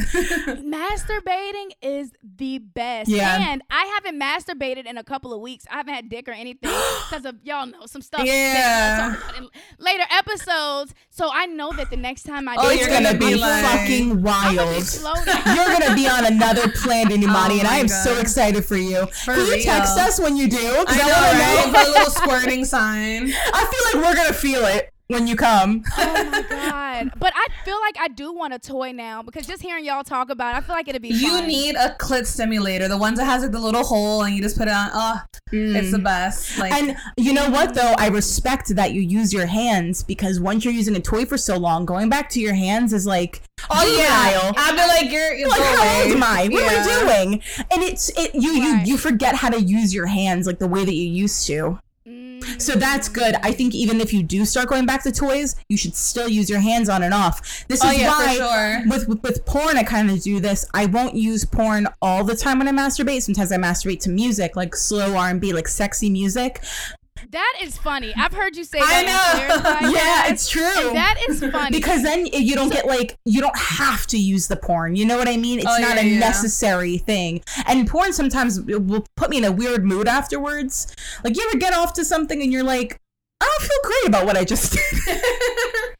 [0.60, 3.08] Masturbating is the best.
[3.10, 3.50] Yeah.
[3.50, 5.64] And I haven't masturbated in a couple of weeks.
[5.70, 6.70] I haven't had dick or anything
[7.10, 8.24] because of y'all know some stuff.
[8.24, 9.14] Yeah.
[9.18, 10.94] talk about in later episodes.
[11.10, 13.18] So I know that the next time I oh, do Oh, it's you're gonna, gonna
[13.18, 14.22] be be like- fucking I'm
[14.56, 14.86] gonna wild.
[15.56, 18.76] You're gonna be on another planet, Imani, Oh and I my am so excited for
[18.76, 19.06] you.
[19.06, 19.62] For Can you real.
[19.64, 20.56] text us when you do?
[20.58, 21.72] 'Cause I know, wanna right?
[21.74, 23.32] Put a little squirting sign.
[23.52, 25.84] I feel like we're gonna feel it when you come.
[26.02, 27.12] Oh my god!
[27.18, 30.30] But I feel like I do want a toy now because just hearing y'all talk
[30.30, 31.08] about, it, I feel like it'd be.
[31.08, 31.46] You fun.
[31.46, 34.56] need a clit stimulator, the ones that has like the little hole and you just
[34.58, 34.90] put it on.
[34.92, 35.20] Oh,
[35.52, 36.04] it's the mm.
[36.04, 36.58] best.
[36.58, 37.94] Like, And you know what though?
[37.98, 41.56] I respect that you use your hands because once you're using a toy for so
[41.56, 44.54] long, going back to your hands is like oh yeah, juvenile.
[44.56, 46.48] I'd be like, you're, you're like how old am I?
[46.50, 46.72] What Yeah.
[46.72, 47.42] am I doing?
[47.70, 48.86] And it's it you Right.
[48.86, 51.78] you you forget how to use your hands like the way that you used to.
[52.60, 53.34] So that's good.
[53.42, 56.48] I think even if you do start going back to toys, you should still use
[56.50, 57.64] your hands on and off.
[57.68, 58.82] This Oh, is yeah, why sure.
[58.88, 60.66] with, with with porn I kind of do this.
[60.74, 63.22] I won't use porn all the time when I masturbate.
[63.22, 66.62] Sometimes I masturbate to music like slow R&B, like sexy music.
[67.30, 68.12] That is funny.
[68.16, 69.82] I've heard you say I that.
[69.82, 69.90] know.
[69.90, 70.62] Yeah, it's true.
[70.88, 74.48] and that is funny Because then you don't get like you don't have to use
[74.48, 74.96] the porn.
[74.96, 75.58] You know what I mean?
[75.60, 76.18] It's Oh, not yeah, a yeah.
[76.18, 77.42] necessary thing.
[77.66, 80.94] And porn sometimes will put me in a weird mood afterwards.
[81.24, 82.98] Like you ever get off to something and you're like,
[83.40, 85.22] I don't feel great about what I just did.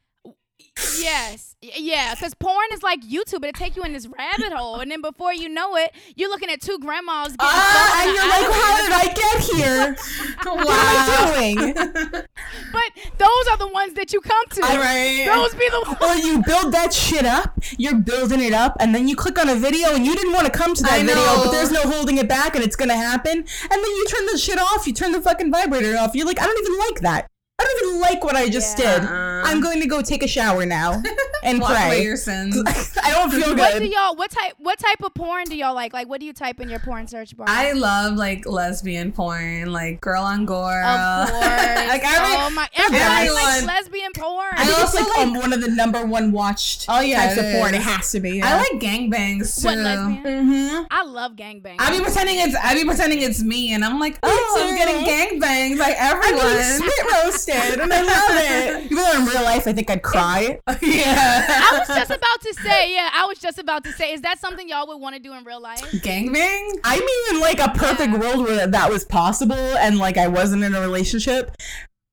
[0.99, 1.50] Yes.
[1.63, 3.45] Y- Yeah, because porn is like YouTube.
[3.45, 4.77] It'll take you in this rabbit hole.
[4.81, 8.29] And then before you know it, you're looking at two grandmas getting Ah, and you're
[8.29, 8.55] like, alley.
[8.61, 9.97] how did I get here?
[10.43, 11.75] What am I doing?
[12.73, 14.61] But those are the ones that you come to.
[14.63, 15.25] Right.
[15.27, 16.25] Those be the Or ones.
[16.25, 19.55] you build that shit up, you're building it up, and then you click on a
[19.55, 22.29] video and you didn't want to come to that video, but there's no holding it
[22.29, 23.33] back and it's gonna happen.
[23.39, 26.15] And then you turn the shit off, you turn the fucking vibrator off.
[26.15, 27.27] You're like, I don't even like that.
[27.61, 29.01] I don't even like what I just Yeah.
[29.01, 29.09] did.
[29.09, 31.03] I'm going to go take a shower now.
[31.43, 32.05] and Walk away pray.
[32.05, 32.57] your sins.
[33.03, 33.59] I don't feel good.
[33.59, 33.93] What do good.
[33.93, 34.15] y'all?
[34.17, 34.53] What type?
[34.59, 35.93] What type of porn do y'all like?
[35.93, 37.47] Like, what do you type in your porn search bar?
[37.49, 40.67] I love like lesbian porn, like girl on girl.
[40.67, 41.43] Of course.
[41.43, 42.69] like every, oh my!
[42.75, 44.53] Everybody likes lesbian porn.
[44.57, 47.39] I think also like, like- um, one of the number one watched Oh, yeah, types
[47.39, 47.75] it of porn.
[47.75, 48.43] It has to be.
[48.43, 48.57] I yeah.
[48.59, 49.67] like gangbangs too.
[49.67, 50.23] what lesbian?
[50.23, 50.85] Mm-hmm.
[50.91, 51.77] I love gangbang.
[51.79, 54.77] I be pretending it's I be pretending it's me, and I'm like, oh, I'm too.
[54.77, 55.07] getting
[55.41, 56.43] gangbangs like I'm everyone.
[56.43, 57.07] getting spit
[57.51, 58.85] roasted, and I love it.
[58.93, 60.59] Even though in real life, I think I'd cry.
[60.83, 64.21] yeah, I was just about to say, yeah, I was just about to say, is
[64.23, 65.81] that something y'all would want to do in real life?
[65.93, 66.79] gangbang.
[66.85, 66.99] I
[67.31, 68.19] mean, like a perfect Yeah.
[68.19, 71.55] world where that was possible, and like I wasn't in a relationship.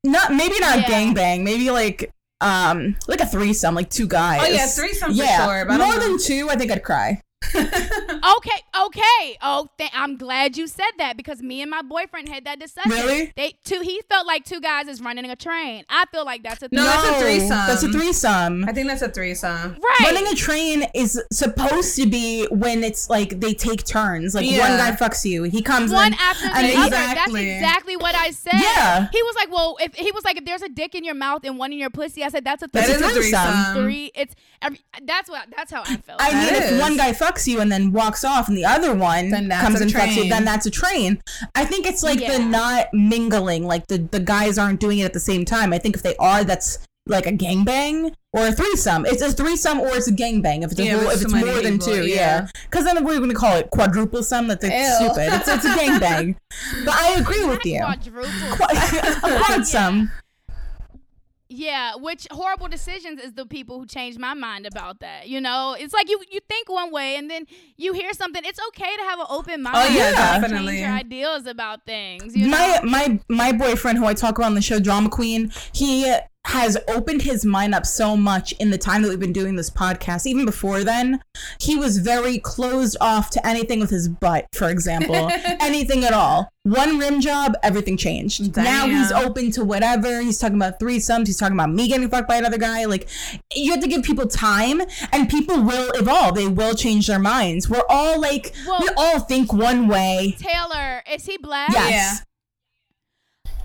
[0.03, 0.85] Not maybe not Yeah.
[0.89, 4.41] gangbang, maybe like um like a threesome, like two guys.
[4.43, 5.65] Oh yeah, threesome yeah, for sure.
[5.65, 7.21] But more than two, I think I'd cry.
[8.37, 9.37] Okay, okay.
[9.41, 12.91] Oh, th- I'm glad you said that because me and my boyfriend had that discussion.
[12.91, 13.31] Really?
[13.35, 13.81] They two.
[13.81, 15.85] He felt like two guys is running a train.
[15.89, 17.49] I feel like that's a No, that's a threesome.
[17.49, 18.65] That's a threesome.
[18.67, 19.73] I think that's a threesome.
[19.73, 19.99] right.
[20.01, 24.35] Running a train is supposed to be when it's like they take turns.
[24.35, 24.67] Like Yeah.
[24.69, 26.85] one guy fucks you, he comes one in, after the and other.
[26.87, 27.45] Exactly.
[27.45, 28.53] That's exactly what I said.
[28.55, 29.07] Yeah.
[29.11, 31.41] He was like, "Well, if he was like, if there's a dick in your mouth
[31.45, 33.83] and one in your pussy," I said, "That's a threesome." is a threesome.
[33.83, 34.11] Three.
[34.15, 34.79] It's every.
[35.03, 35.47] That's what.
[35.55, 36.21] That's how I felt.
[36.21, 38.95] I That mean, if one guy fucks you and then walks off, and the other
[38.95, 41.21] one comes a and fucks you, then that's a train.
[41.55, 42.37] I think it's like Yeah.
[42.37, 45.73] the not mingling, like the the guys aren't doing it at the same time.
[45.73, 46.79] I think if they are, that's
[47.09, 49.05] like a gangbang or a threesome.
[49.05, 50.63] It's a threesome or it's a gangbang.
[50.63, 52.15] If it's, Yeah, whole, if it's so many more than two, yeah.
[52.15, 52.47] yeah.
[52.69, 54.47] Because then we're going to call it quadruple sum.
[54.47, 55.33] That's it's stupid.
[55.33, 56.35] It's, it's a gangbang.
[56.85, 57.79] but I agree with you.
[57.79, 58.25] Quadruple.
[58.69, 60.11] a quad sum.
[61.49, 65.29] Yeah, which horrible decisions is the people who change my mind about that.
[65.29, 67.45] You know, it's like you you think one way and then
[67.77, 68.41] you hear something.
[68.45, 69.75] It's okay to have an open oh, mind.
[69.77, 70.73] Oh, yeah, definitely.
[70.73, 72.35] Change your ideas about things.
[72.35, 72.89] You my know?
[72.89, 76.13] my my boyfriend who I talk about on the show Drama Queen, he
[76.47, 79.69] has opened his mind up so much in the time that we've been doing this
[79.69, 80.25] podcast.
[80.25, 81.19] Even before then,
[81.59, 85.29] he was very closed off to anything with his butt, for example.
[85.59, 86.49] anything at all.
[86.63, 88.55] One rim job, everything changed.
[88.57, 90.21] Now he's open to whatever.
[90.21, 91.27] He's talking about threesomes.
[91.27, 92.85] He's talking about me getting fucked by another guy.
[92.85, 93.07] Like,
[93.55, 94.81] you have to give people time,
[95.13, 96.35] and people will evolve.
[96.35, 97.69] They will change their minds.
[97.69, 100.35] We're all like, Well- we all think one way.
[100.39, 101.71] Taylor, is he black?
[101.71, 102.23] Yes.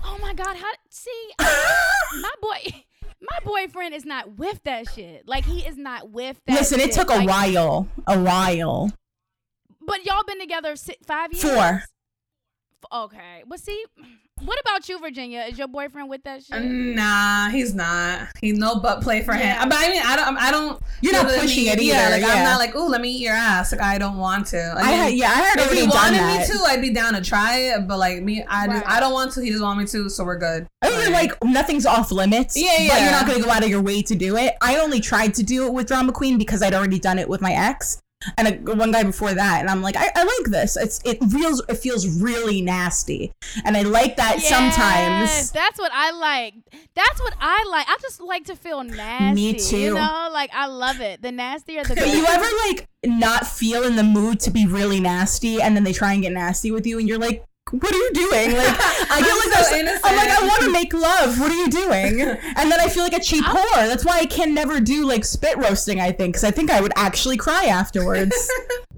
[0.03, 0.55] Oh my God!
[0.55, 0.71] How?
[0.89, 2.83] See, my boy,
[3.21, 5.27] my boyfriend is not with that shit.
[5.27, 6.59] Like he is not with that.
[6.59, 7.87] Listen, it took a Like, while.
[8.07, 8.91] A while.
[9.85, 10.75] But y'all been together
[11.05, 11.43] five years.
[11.43, 11.83] Four.
[12.91, 13.43] Okay.
[13.47, 13.83] Well, see,
[14.45, 15.45] what about you, Virginia?
[15.49, 16.61] Is your boyfriend with that shit?
[16.63, 18.27] Nah, he's not.
[18.41, 19.61] He's no butt play for Yeah.
[19.61, 19.69] him.
[19.69, 20.37] But I mean, I don't.
[20.37, 20.81] I don't.
[21.01, 23.21] You're not pushing need- it Yeah, either, like I'm not like, ooh, let me eat
[23.21, 23.71] your ass.
[23.71, 24.73] Like I don't want to.
[24.77, 26.49] I, I had, yeah, I heard If already he wanted that.
[26.49, 27.87] me to, I'd be down to try it.
[27.87, 28.95] But like me, I just, Right.
[28.95, 29.41] I don't want to.
[29.41, 30.67] He doesn't want me to, so we're good.
[30.81, 32.55] I mean, like nothing's off limits.
[32.55, 32.87] Yeah, yeah.
[32.89, 33.03] But yeah.
[33.03, 34.55] you're not going to go out of your way to do it.
[34.61, 37.41] I only tried to do it with Drama Queen because I'd already done it with
[37.41, 38.01] my ex
[38.37, 40.77] and a, one guy before that, and I'm like, I, I like this.
[40.77, 43.31] It's it feels it feels really nasty,
[43.65, 45.51] and I like that Yes, sometimes.
[45.51, 46.55] That's what I like.
[46.95, 47.87] That's what I like.
[47.89, 49.35] I just like to feel nasty.
[49.35, 49.77] Me too.
[49.77, 51.21] You know, like I love it.
[51.21, 52.07] The nastier, the better.
[52.07, 55.93] you ever like not feel in the mood to be really nasty, and then they
[55.93, 57.43] try and get nasty with you, and you're like,
[57.73, 60.01] "What are you doing?" Like I get I'm like so this.
[60.03, 61.39] I'm like, I want to make love.
[61.39, 62.21] What are you doing?
[62.21, 63.87] And then I feel like a cheap whore.
[63.87, 65.99] That's why I can never do like spit roasting.
[65.99, 68.35] I think because I think I would actually cry afterwards.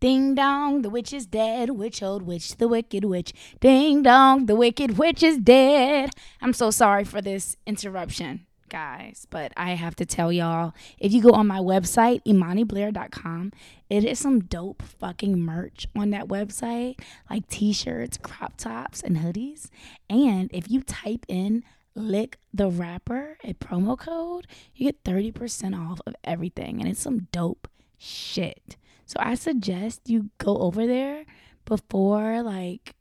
[0.00, 1.70] Ding dong, the witch is dead.
[1.70, 3.34] Witch, old witch, the wicked witch.
[3.60, 6.10] Ding dong, the wicked witch is dead.
[6.40, 11.20] I'm so sorry for this interruption, guys, but I have to tell y'all if you
[11.20, 13.52] go on my website, imaniblair.com,
[13.90, 19.18] it is some dope fucking merch on that website, like t shirts, crop tops, and
[19.18, 19.68] hoodies.
[20.08, 21.64] And if you type in
[21.94, 26.80] lick the rapper, a promo code, you get 30% off of everything.
[26.80, 27.68] And it's some dope
[27.98, 28.76] shit.
[29.06, 31.24] So I suggest you go over there
[31.64, 32.94] before like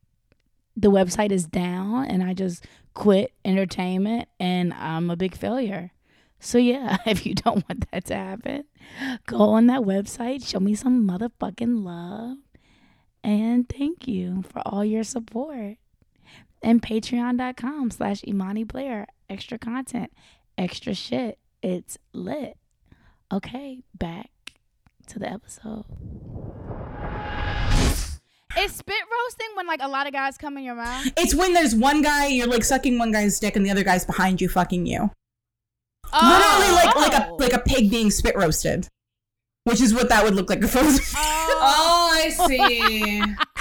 [0.76, 2.66] the website is down and I just
[3.00, 5.94] quit entertainment and I'm a big failure.
[6.42, 8.66] So yeah, if you don't want that to happen,
[9.26, 12.38] go on that website, show me some motherfucking love,
[13.24, 15.78] and thank you for all your support.
[16.62, 19.08] And patreon.com slash Imani Blair.
[19.30, 20.12] Extra content,
[20.58, 21.40] extra shit.
[21.64, 22.58] It's lit.
[23.32, 24.30] Okay, back
[25.08, 25.86] to the episode.
[28.60, 31.08] Is spit roasting when like a lot of guys come in your mouth?
[31.16, 34.06] it's when there's one guy you're like sucking one guy's dick, and the other guy's
[34.06, 35.10] behind you fucking you.
[36.12, 37.36] Oh, Literally, like like a oh.
[37.36, 38.88] like a pig being spit roasted,
[39.64, 41.14] which is what that would look like if it was.
[41.16, 41.36] Oh.
[41.62, 43.22] Oh, I see.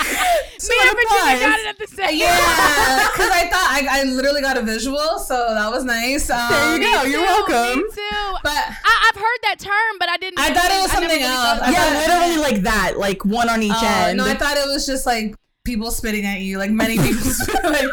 [0.68, 4.40] Me and Virginia got it at the same Yeah, because I thought I, I literally
[4.40, 6.28] got a visual, so that was nice.
[6.30, 7.02] Um, There you go.
[7.04, 7.78] You're too, welcome.
[7.82, 8.36] Me too.
[8.42, 8.52] But
[8.84, 10.38] I, I've heard that term, but I didn't.
[10.40, 11.59] I thought it was something really else.
[11.61, 14.18] thought Yeah, thought- literally like that, like one on each uh, end.
[14.18, 15.34] no, I thought it was just like
[15.64, 17.30] people spitting at you, like many people.
[17.64, 17.88] like,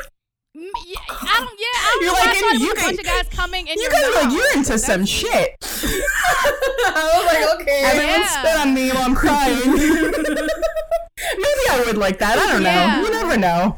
[0.86, 1.60] yeah, I don't.
[1.60, 2.20] Yeah, I don't You're know.
[2.20, 4.24] like, I thought it you was a bunch of guys coming in you guys are
[4.24, 5.56] like you're into some That's- shit.
[6.88, 7.82] I was like, okay.
[7.86, 8.40] Everyone Yeah.
[8.40, 9.60] spit on me while I'm crying.
[11.38, 12.38] Maybe I would like that.
[12.38, 12.98] I don't Yeah.
[12.98, 13.04] know.
[13.04, 13.78] You never know.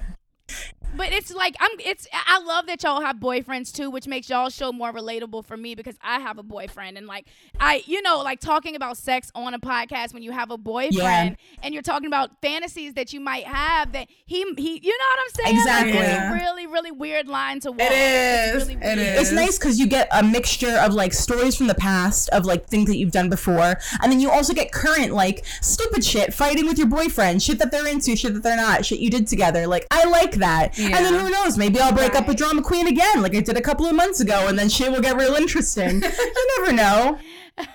[1.08, 1.72] But it's like I'm.
[1.80, 2.06] It's.
[2.14, 5.74] I love that y'all have boyfriends too, which makes y'all show more relatable for me
[5.74, 7.28] because I have a boyfriend and like
[7.62, 11.38] I, you know, like talking about sex on a podcast when you have a boyfriend
[11.64, 14.82] and you're talking about fantasies that you might have that he he.
[14.84, 15.58] You know what I'm saying?
[15.58, 15.94] Exactly.
[15.94, 16.32] Like, it's Yeah.
[16.32, 17.80] a really really weird line to walk.
[17.80, 18.98] It It's really It weird.
[18.98, 19.22] is.
[19.22, 22.68] It's nice because you get a mixture of like stories from the past of like
[22.68, 26.66] things that you've done before, and then you also get current like stupid shit, fighting
[26.66, 29.68] with your boyfriend, shit that they're into, shit that they're not, shit you did together.
[29.68, 30.78] Like I like that.
[30.98, 31.58] And then who knows?
[31.58, 34.20] Maybe I'll break up with drama queen again, like I did a couple of months
[34.20, 36.02] ago, and then shit will get real interesting.
[36.02, 37.20] you never know.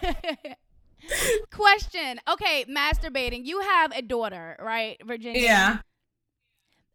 [1.51, 2.21] Question.
[2.29, 3.45] Okay, masturbating.
[3.45, 5.41] You have a daughter, right, Virginia?
[5.41, 5.79] yeah.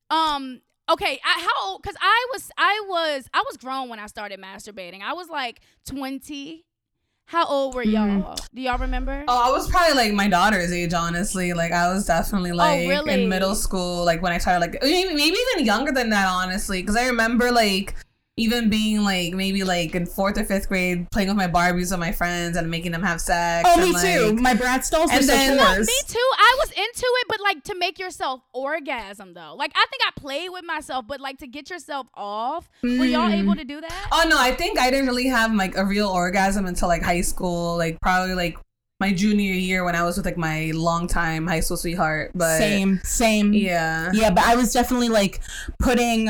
[0.09, 0.61] Um.
[0.89, 1.19] Okay.
[1.23, 1.82] I, how old?
[1.82, 5.01] Because I was, I was, I was grown when I started masturbating.
[5.01, 6.65] I was like twenty.
[7.28, 8.21] How old were Mm-hmm.
[8.21, 8.38] y'all?
[8.55, 9.25] Do y'all remember?
[9.28, 11.51] Oh, I was probably like my daughter's age, honestly.
[11.51, 13.23] Like I was definitely like Oh, really?
[13.23, 16.82] in middle school, like when I started, like maybe, maybe even younger than that, honestly.
[16.82, 17.95] Because I remember like
[18.40, 22.00] even being like maybe like in fourth or fifth grade, playing with my Barbies with
[22.00, 23.68] my friends and making them have sex.
[23.68, 24.34] Oh, and, me like, too.
[24.36, 26.30] My Bratz dolls were and so then- Me too.
[26.38, 29.56] I was into it, but like to make yourself orgasm though.
[29.58, 32.70] Like I think I played with myself, but like to get yourself off.
[32.84, 33.40] Were y'all Mm.
[33.40, 34.08] able to do that?
[34.12, 37.22] Oh no, I think I didn't really have like a real orgasm until like high
[37.22, 38.58] school, like probably like
[39.00, 42.32] my junior year when I was with like my longtime high school sweetheart.
[42.36, 43.54] But same, same.
[43.54, 45.40] yeah, Yeah, but I was definitely like
[45.80, 46.30] putting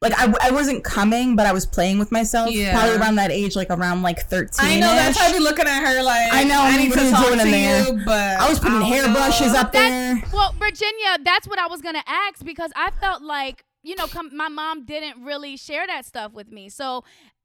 [0.00, 2.52] like I, I wasn't coming, but I was playing with myself.
[2.52, 2.72] Yeah.
[2.72, 4.66] Probably around that age, like around like thirteen.
[4.66, 6.98] I know that's why I be looking at her like I know, I need to
[6.98, 7.86] really talk doing to in there.
[7.86, 9.60] you, but I was putting I don't hairbrushes know.
[9.60, 10.22] up there.
[10.32, 11.18] Well, Virginia.
[11.22, 14.84] That's what I was gonna ask because I felt like you know, com- my mom
[14.84, 17.04] didn't really share that stuff with me, so.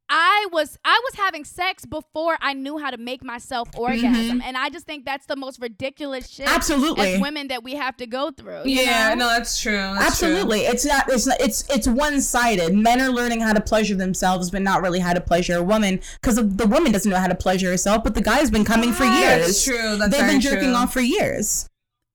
[0.10, 4.56] I was I was having sex before I knew how to make myself orgasm, and
[4.58, 6.46] I just think that's the most ridiculous shit.
[6.46, 6.56] Mm-hmm.
[6.56, 7.14] Absolutely.
[7.16, 8.64] as women that we have to go through.
[8.66, 9.16] you Yeah, know?
[9.16, 9.72] no, that's true.
[9.74, 10.28] That's true.
[10.30, 11.06] Absolutely, it's not.
[11.10, 11.40] It's not.
[11.42, 12.74] It's it's one sided.
[12.74, 16.00] Men are learning how to pleasure themselves, but not really how to pleasure a woman
[16.22, 18.04] because the woman doesn't know how to pleasure herself.
[18.04, 19.46] But the guy's been coming for years.
[19.48, 19.98] That's true.
[19.98, 20.76] That's They've very been jerking true.
[20.76, 21.68] off for years.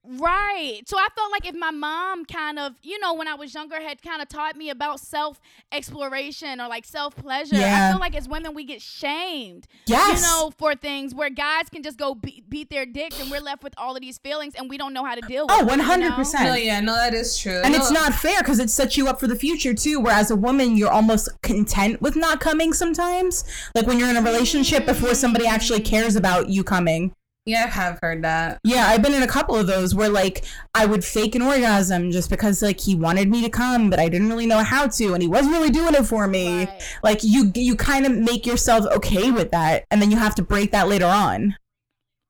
[0.09, 0.81] Right.
[0.87, 3.79] So I felt like if my mom kind of, you know, when I was younger
[3.81, 5.39] had kind of taught me about self
[5.71, 7.89] exploration or like self pleasure, Yeah.
[7.89, 9.67] I feel like as women we get shamed.
[9.87, 10.21] Yes.
[10.21, 13.41] You know, for things where guys can just go be- beat their dicks and we're
[13.41, 15.67] left with all of these feelings and we don't know how to deal with Oh,
[15.67, 15.71] it.
[15.71, 15.85] you know?
[15.85, 16.45] 100%.
[16.45, 17.61] No, yeah, no, that is true.
[17.63, 20.01] And No, it's not fair because it sets you up for the future too.
[20.01, 23.45] Whereas a woman, you're almost content with not coming sometimes.
[23.75, 24.93] Like when you're in a relationship mm-hmm.
[24.93, 27.13] before somebody actually cares about you coming.
[27.49, 28.61] Yeah, I have heard that.
[28.63, 30.45] Yeah, I've been in a couple of those where like
[30.75, 34.11] I would fake an orgasm just because like he wanted me to come, but I
[34.11, 36.67] didn't really know how to, and he wasn't really doing it for me.
[36.67, 36.99] Right.
[37.03, 40.43] Like you, you kind of make yourself okay with that, and then you have to
[40.43, 41.57] break that later on.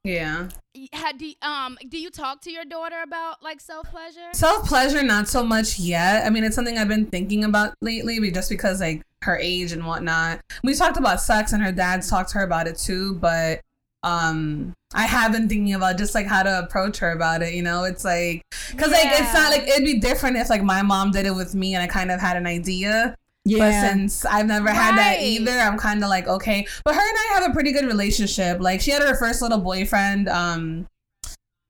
[0.04, 0.50] Yeah.
[0.92, 4.28] Had, do, you, um, do you talk to your daughter about like self pleasure?
[4.32, 6.24] Self pleasure, not so much yet.
[6.24, 9.72] I mean, it's something I've been thinking about lately, but just because like her age
[9.72, 10.40] and whatnot.
[10.62, 13.16] We talked about sex, and her dad's talked to her about it too.
[13.16, 13.62] But
[14.02, 17.54] um, I have been thinking about just like how to approach her about it.
[17.54, 20.82] You know, it's like because like it's not like it'd be different if like my
[20.82, 23.16] mom did it with me, and I kind of had an idea.
[23.44, 23.58] Yeah.
[23.58, 26.66] But Yeah, since I've never had that either, I'm kind of like okay.
[26.84, 28.60] But her and I have a pretty good relationship.
[28.60, 30.86] Like she had her first little boyfriend, um,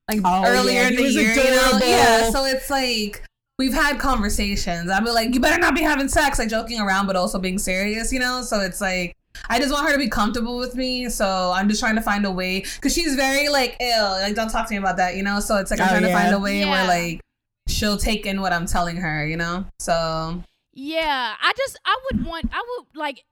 [0.09, 1.33] like Oh, earlier yeah, in he the year.
[1.33, 1.81] You know?
[1.83, 3.24] Yeah, so it's like
[3.59, 4.91] we've had conversations.
[4.91, 7.59] I'd be like, you better not be having sex, like joking around, but also being
[7.59, 8.12] serious.
[8.12, 9.14] You know, so it's like.
[9.49, 12.24] I just want her to be comfortable with me, so I'm just trying to find
[12.26, 15.22] a way because she's very like ill, like don't talk to me about that, you
[15.22, 15.41] know.
[15.41, 16.70] So it's like I'm Oh, trying to find a way Yeah.
[16.70, 17.20] where like
[17.68, 19.64] she'll take in what I'm telling her, you know.
[19.79, 23.24] So Yeah, I just I would want I would like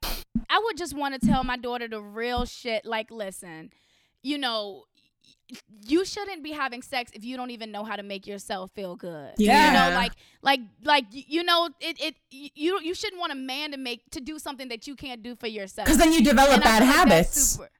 [0.49, 3.71] I would just want to tell my daughter the real shit like listen,
[4.23, 4.96] you know, y-
[5.87, 8.97] you shouldn't be having sex if you don't even know how to make yourself feel
[8.97, 9.35] good.
[9.39, 9.67] Yeah.
[9.67, 13.71] You know, like like like you know, it it you you shouldn't want a man
[13.73, 15.87] to make to do something that you can't do for yourself.
[15.87, 17.41] because then you develop And bad like habits.
[17.53, 17.71] super-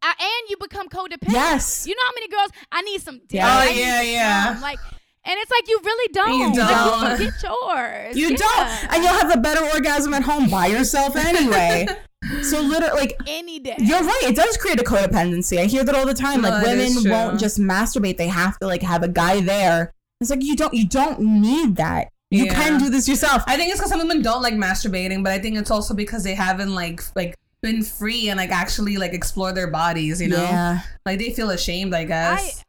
[0.00, 1.32] I, and you become codependent.
[1.32, 1.84] Yes.
[1.86, 3.32] You know how many girls I need some dick.
[3.32, 3.62] Yeah.
[3.64, 4.58] Oh, need yeah, some yeah.
[4.62, 4.78] Like
[5.24, 6.38] and it's like you really don't.
[6.38, 7.20] You don't.
[7.20, 8.16] you get yours.
[8.16, 8.36] You Yeah.
[8.36, 11.86] don't, and you'll have a better orgasm at home by yourself anyway.
[12.42, 13.76] so literally, like any day.
[13.78, 14.20] You're right.
[14.24, 15.58] It does create a codependency.
[15.58, 16.42] I hear that all the time.
[16.42, 19.92] No, like women won't just masturbate; they have to like have a guy there.
[20.20, 22.08] It's like you don't you don't need that.
[22.30, 22.54] You Yeah.
[22.54, 23.42] can do this yourself.
[23.46, 26.24] I think it's because some women don't like masturbating, but I think it's also because
[26.24, 30.20] they haven't like like been free and like actually like explore their bodies.
[30.20, 30.80] You know, Yeah.
[31.06, 31.94] like they feel ashamed.
[31.94, 32.64] I guess.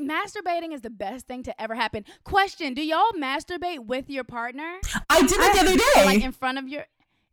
[0.00, 2.04] Masturbating is the best thing to ever happen.
[2.24, 6.04] Question: Do y'all masturbate with your partner, I did it the other day.
[6.04, 6.84] like in front of your?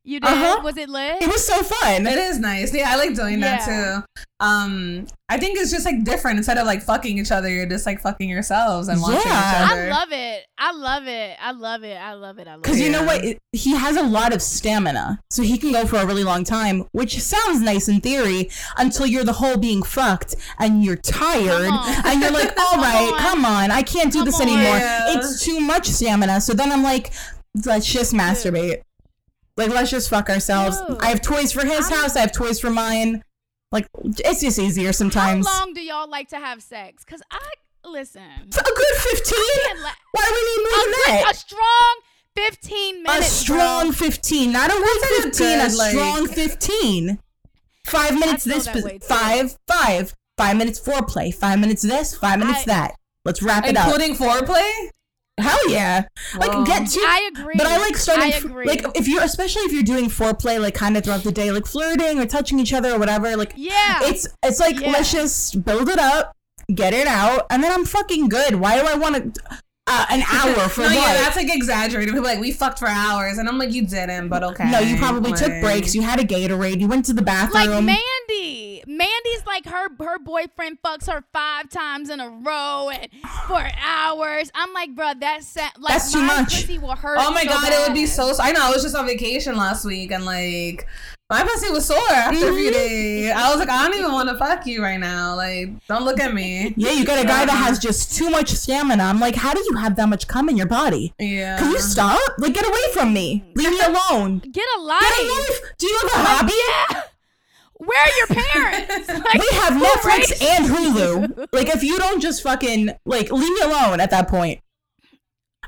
[0.03, 0.29] You did?
[0.29, 0.61] Uh-huh.
[0.63, 1.21] Was it lit?
[1.21, 2.07] it was so fun.
[2.07, 2.73] It is nice.
[2.73, 4.23] Yeah, I like doing that too.
[4.39, 6.37] Um, I think it's just like different.
[6.37, 9.65] Instead of like fucking each other, you're just like fucking yourselves and watching Yeah.
[9.65, 9.81] each other.
[9.83, 10.45] I love it.
[10.57, 11.37] I love it.
[11.39, 11.95] I love it.
[11.97, 12.47] I love it.
[12.47, 12.63] I love it.
[12.63, 13.23] Because you know what?
[13.23, 15.19] It- He has a lot of stamina.
[15.29, 19.05] So he can go for a really long time, which sounds nice in theory until
[19.05, 21.69] you're the whole being fucked and you're tired
[22.05, 23.19] and you're like, all right, Come on.
[23.19, 23.71] come on.
[23.71, 24.47] I can't do Come this on.
[24.47, 24.77] anymore.
[24.77, 25.17] Yeah.
[25.19, 26.41] It's too much stamina.
[26.41, 27.11] So then I'm like,
[27.65, 28.81] let's just masturbate.
[29.57, 30.81] Like, let's just fuck ourselves.
[30.87, 31.01] Dude.
[31.01, 32.15] I have toys for his I'm- house.
[32.15, 33.23] I have toys for mine.
[33.71, 35.47] Like, it's just easier sometimes.
[35.47, 37.03] How long do y'all like to have sex?
[37.05, 37.39] Cause I
[37.85, 38.21] listen.
[38.21, 39.37] A good 15?
[39.81, 41.95] la- Why do we need A, more than good- a strong
[42.35, 43.09] fifteen minutes.
[43.09, 43.31] A minutes.
[43.31, 43.91] strong bro.
[43.93, 44.51] 15.
[44.51, 47.19] Not a weak That's a 15, a good, like- strong 15.
[47.87, 49.05] Five minutes this, that way, too.
[49.07, 50.13] five, five.
[50.37, 51.33] Five minutes foreplay.
[51.33, 52.95] Five minutes this, five minutes I- that.
[53.25, 53.85] Let's wrap it up.
[53.87, 54.89] Including foreplay.
[55.41, 56.05] Hell yeah.
[56.35, 56.39] Whoa.
[56.47, 57.55] Like, get to I agree.
[57.57, 58.65] But I like starting, I agree.
[58.65, 61.65] like, if you're, especially if you're doing foreplay, like, kind of throughout the day, like
[61.65, 63.99] flirting or touching each other or whatever, like, yeah.
[64.03, 64.91] it's, it's like, Yeah.
[64.91, 66.35] let's just build it up,
[66.73, 68.55] get it out, and then I'm fucking good.
[68.55, 69.41] Why do I want to,
[69.91, 70.95] uh, an hour for no, what?
[70.95, 72.13] yeah, that's like exaggerated.
[72.13, 74.69] People are like we fucked for hours, and I'm like, you didn't, but okay.
[74.71, 75.93] no, you probably took breaks.
[75.93, 76.79] You had a Gatorade.
[76.79, 77.85] You went to the like bathroom.
[77.85, 78.83] Mandy.
[78.87, 83.09] Mandy's like her her boyfriend fucks her five times in a row and
[83.47, 84.51] for hours.
[84.55, 86.61] I'm like, bro, that's sa- like That's too my much.
[86.61, 87.17] pussy will hurt.
[87.19, 88.33] Oh my so god, it would be so.
[88.39, 88.61] I know.
[88.63, 90.87] I was just on vacation last week, and like
[91.31, 92.73] my pussy was sore after a few Mhm.
[92.73, 93.31] days.
[93.31, 95.33] I was like, I don't even want to fuck you right now.
[95.35, 96.73] Like, don't look at me.
[96.77, 99.01] Yeah, you got a guy that has just too much stamina.
[99.03, 101.13] I'm like, how do you have that much cum in your body?
[101.17, 101.57] Yeah.
[101.57, 102.19] Can you stop?
[102.37, 103.43] Like, get away from me.
[103.55, 104.39] Leave me alone.
[104.51, 104.99] Get a life.
[104.99, 105.61] Get a life.
[105.77, 106.53] Do you have a hobby?
[106.67, 107.01] Yeah.
[107.77, 109.07] Where are your parents?
[109.07, 110.65] Like, We have Netflix raised and?
[110.67, 111.47] Hulu.
[111.51, 114.59] Like, if you don't just fucking like leave me alone at that point.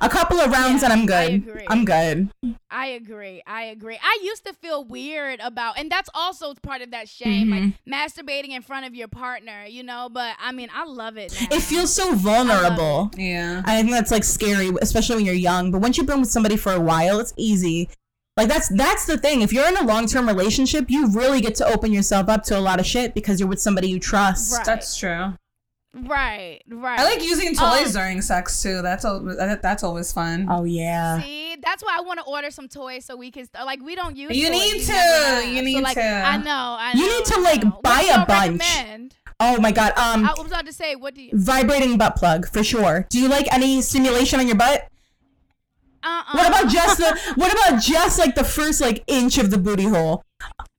[0.03, 1.33] A couple of rounds Yeah, and I'm I good.
[1.49, 1.65] agree.
[1.69, 2.29] I'm good.
[2.69, 3.41] I agree.
[3.47, 3.97] I agree.
[4.01, 7.93] I used to feel weird about, and that's also part of that shame, like Mm-hmm.
[7.93, 10.09] masturbating in front of your partner, you know.
[10.11, 11.55] But I mean, I love it now.
[11.55, 13.11] It feels so vulnerable.
[13.17, 13.61] yeah.
[13.65, 15.71] I think that's like scary, especially when you're young.
[15.71, 17.89] But once you've been with somebody for a while, it's easy.
[18.35, 19.41] Like that's that's the thing.
[19.43, 22.57] If you're in a long term relationship, you really get to open yourself up to
[22.57, 24.51] a lot of shit because you're with somebody you trust.
[24.57, 24.65] Right.
[24.65, 25.35] That's true.
[25.93, 26.99] Right, right.
[26.99, 28.81] I like using toys Um, during sex too.
[28.81, 29.21] That's al-
[29.61, 30.47] that's always fun.
[30.49, 31.21] Oh yeah.
[31.21, 33.95] See, that's why I want to order some toys so we can st- like we
[33.95, 34.35] don't use.
[34.35, 34.91] You toys, need to.
[34.91, 35.45] never have.
[35.45, 36.03] You So, need like, to.
[36.03, 36.75] I know.
[36.79, 37.79] I know, You need to, like, know.
[37.83, 38.61] buy What a y'all bunch.
[38.61, 39.15] recommend?
[39.39, 39.91] Oh my god.
[39.97, 41.31] Um, I was about to say, what do you?
[41.33, 43.05] vibrating butt plug for sure.
[43.09, 44.87] Do you like any stimulation on your butt?
[46.03, 47.19] Uh, What about just the?
[47.35, 50.23] What about just like the first like inch of the booty hole?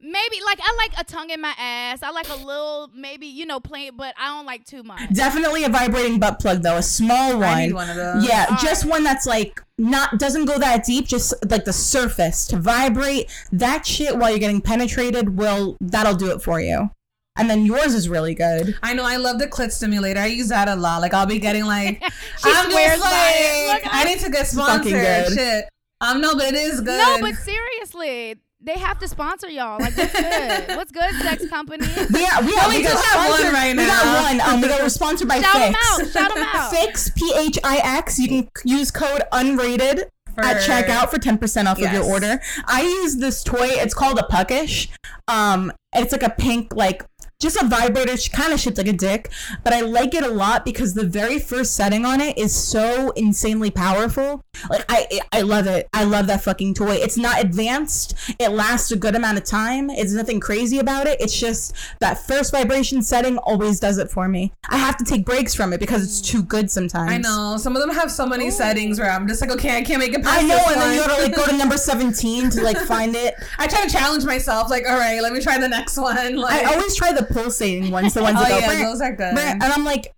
[0.00, 2.02] maybe like I like a tongue in my ass.
[2.02, 5.12] I like a little maybe you know plain, but I don't like too much.
[5.12, 7.42] Definitely a vibrating butt plug though, a small one.
[7.44, 8.26] I need one of those.
[8.28, 8.90] Yeah, All just right.
[8.90, 13.30] one that's like not doesn't go that deep, just like the surface to vibrate.
[13.50, 16.90] That shit while you're getting penetrated will that'll do it for you.
[17.37, 18.76] And then yours is really good.
[18.82, 19.05] I know.
[19.05, 20.20] I love the clit stimulator.
[20.20, 21.01] I use that a lot.
[21.01, 22.01] Like I'll be getting like,
[22.45, 24.93] I'm swears just like, Look, I need to get fucking sponsored.
[24.93, 25.32] good.
[25.32, 25.68] Shit.
[26.01, 26.99] Um, no, but it is good.
[26.99, 29.80] No, but seriously, they have to sponsor y'all.
[29.80, 30.68] Like, what's good?
[30.76, 31.87] what's good, sex company?
[31.89, 34.41] Yeah, we, No, we we do got have one sponsored- right We got one.
[34.41, 36.01] Um, we got we're sponsored by Shout 'em Phix.
[36.01, 36.09] out.
[36.12, 36.70] Shout 'em out.
[36.70, 38.18] Phix P H I X.
[38.18, 40.05] You can use code unrated
[40.37, 42.41] at checkout for 10% off of your order.
[42.66, 43.68] I use this toy.
[43.70, 44.89] It's called a puckish.
[45.28, 47.05] Um, it's like a pink, like
[47.45, 49.30] just a vibrator, kind of shaped like a dick.
[49.62, 53.11] But I like it a lot because the very first setting on it is so
[53.11, 54.42] insanely powerful.
[54.70, 55.88] Like I, I love it.
[55.92, 56.95] I love that fucking toy.
[56.95, 58.14] It's not advanced.
[58.38, 59.90] It lasts a good amount of time.
[59.90, 61.20] It's nothing crazy about it.
[61.20, 64.53] It's just that first vibration setting always does it for me.
[64.68, 67.11] I have to take breaks from it because it's too good sometimes.
[67.11, 69.82] I know some of them have so many settings where I'm just like, okay, I
[69.82, 72.49] can't make it past I know, and then you gotta like go to number seventeen
[72.51, 73.34] to like find it.
[73.59, 76.36] I try to challenge myself, like, all right, let me try the next one.
[76.36, 78.72] Like, I always try the pulsating ones, the ones oh that go.
[78.72, 79.37] yeah, those are good.
[79.39, 80.14] and I'm like,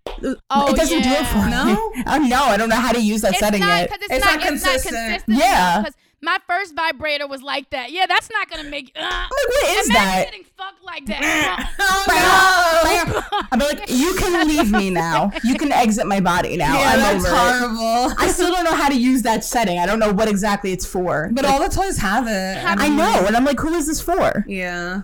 [0.49, 1.63] Oh, it doesn't do it for yeah.
[1.65, 1.73] me.
[1.73, 1.91] No?
[2.07, 3.89] Oh no, I don't know how to use that It's setting not yet.
[3.93, 4.95] it's, It's not, not it's not consistent.
[4.95, 5.37] consistent.
[5.37, 5.79] Yeah.
[5.81, 7.91] Because my first vibrator was like that.
[7.91, 8.91] Yeah, that's not gonna make.
[8.95, 10.25] Uh, I'm like, what is imagine that?
[10.25, 11.73] getting fucked like that.
[11.79, 13.43] oh no.
[13.51, 15.31] I'm like, you can leave me now.
[15.43, 16.73] You can exit my body now.
[16.79, 17.37] Yeah, I'm that's over it.
[17.37, 18.15] horrible.
[18.17, 19.77] I still don't know how to use that setting.
[19.77, 21.29] I don't know what exactly it's for.
[21.33, 22.57] but all the toys have it.
[22.57, 24.43] Have- I know, and I'm like, who is this for?
[24.47, 25.01] yeah.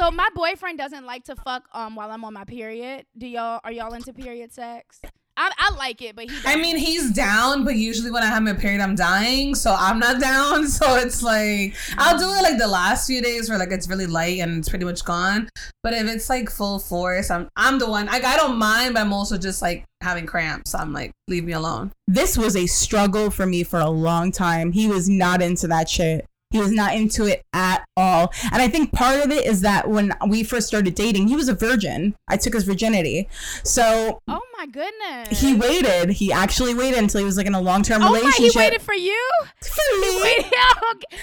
[0.00, 3.04] So my boyfriend doesn't like to fuck um while I'm on my period.
[3.16, 5.00] Do y'all are y'all into period sex?
[5.36, 6.36] I, I like it, but he.
[6.44, 9.98] I mean, he's down, but usually when I have my period, I'm dying, so I'm
[9.98, 10.66] not down.
[10.80, 14.06] So it's like I'll do it like the last few days where like it's really
[14.06, 15.48] light and it's pretty much gone.
[15.82, 18.06] But if it's like full force, I'm I'm the one.
[18.06, 20.72] Like I don't mind, but I'm also just like having cramps.
[20.72, 21.92] So I'm like, leave me alone.
[22.06, 24.72] This was a struggle for me for a long time.
[24.72, 26.26] He was not into that shit.
[26.50, 28.32] He was not into it at all.
[28.52, 31.48] And I think part of it is that when we first started dating, he was
[31.48, 32.16] a virgin.
[32.26, 33.28] I took his virginity.
[33.62, 35.40] So oh my goodness.
[35.40, 36.10] he waited.
[36.10, 38.52] He actually waited until he was like in a long term Oh my, relationship.
[38.52, 39.16] he waited for you.
[39.62, 40.20] for me.
[40.22, 40.38] Wait,
[40.92, 41.18] okay,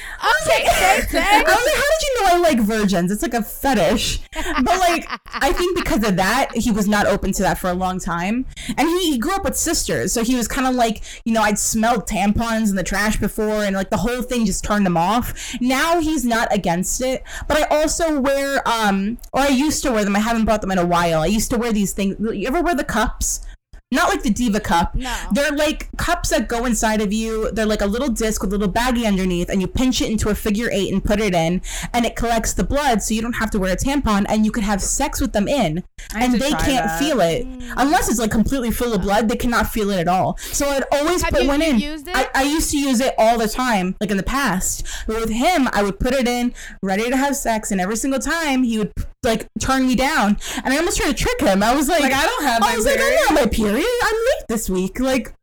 [0.46, 1.20] okay, say, say.
[1.20, 3.12] I was like, how did you know I like virgins?
[3.12, 4.20] It's like a fetish.
[4.34, 7.74] But like, I think because of that, he was not open to that for a
[7.74, 8.46] long time.
[8.78, 10.14] And he, he grew up with sisters.
[10.14, 13.64] So he was kind of like, you know, I'd smelled tampons in the trash before
[13.66, 15.17] and like the whole thing just turned him off.
[15.62, 17.24] Now he's not against it.
[17.48, 20.16] But I also wear, um, or I used to wear them.
[20.16, 21.22] I haven't bought them in a while.
[21.22, 22.16] I used to wear these things.
[22.20, 23.42] You ever wear the cups?
[23.90, 24.96] Not like the Diva cup.
[24.96, 25.16] No.
[25.32, 27.50] They're like cups that go inside of you.
[27.52, 30.28] They're like a little disc with a little baggie underneath, and you pinch it into
[30.28, 31.62] a figure eight and put it in,
[31.94, 34.52] and it collects the blood so you don't have to wear a tampon, and you
[34.52, 35.86] could have sex with them in.
[36.14, 37.00] I and they can't that.
[37.00, 37.46] feel it.
[37.78, 40.38] Unless it's like completely full of blood, they cannot feel it at all.
[40.38, 41.80] So I'd always Have put you- one you in.
[41.80, 42.16] used it?
[42.16, 44.86] I, I used to use it all the time, like in the past.
[45.08, 48.20] But with him, I would put it in, ready to have sex, and every single
[48.20, 48.92] time he would
[49.24, 50.38] like turn me down.
[50.64, 51.64] And I almost tried to trick him.
[51.64, 53.00] I was like, Like I don't have I my was like.
[53.02, 53.77] I'm not my period.
[53.84, 55.00] I'm late this week.
[55.00, 55.34] Like,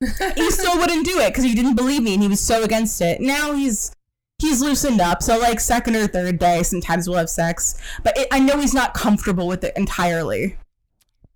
[0.00, 3.00] he still wouldn't do it because he didn't believe me and he was so against
[3.00, 3.20] it.
[3.20, 3.92] Now he's
[4.38, 5.22] he's loosened up.
[5.22, 8.72] So like second or third day, sometimes we'll have sex, but it, I know he's
[8.74, 10.56] not comfortable with it entirely.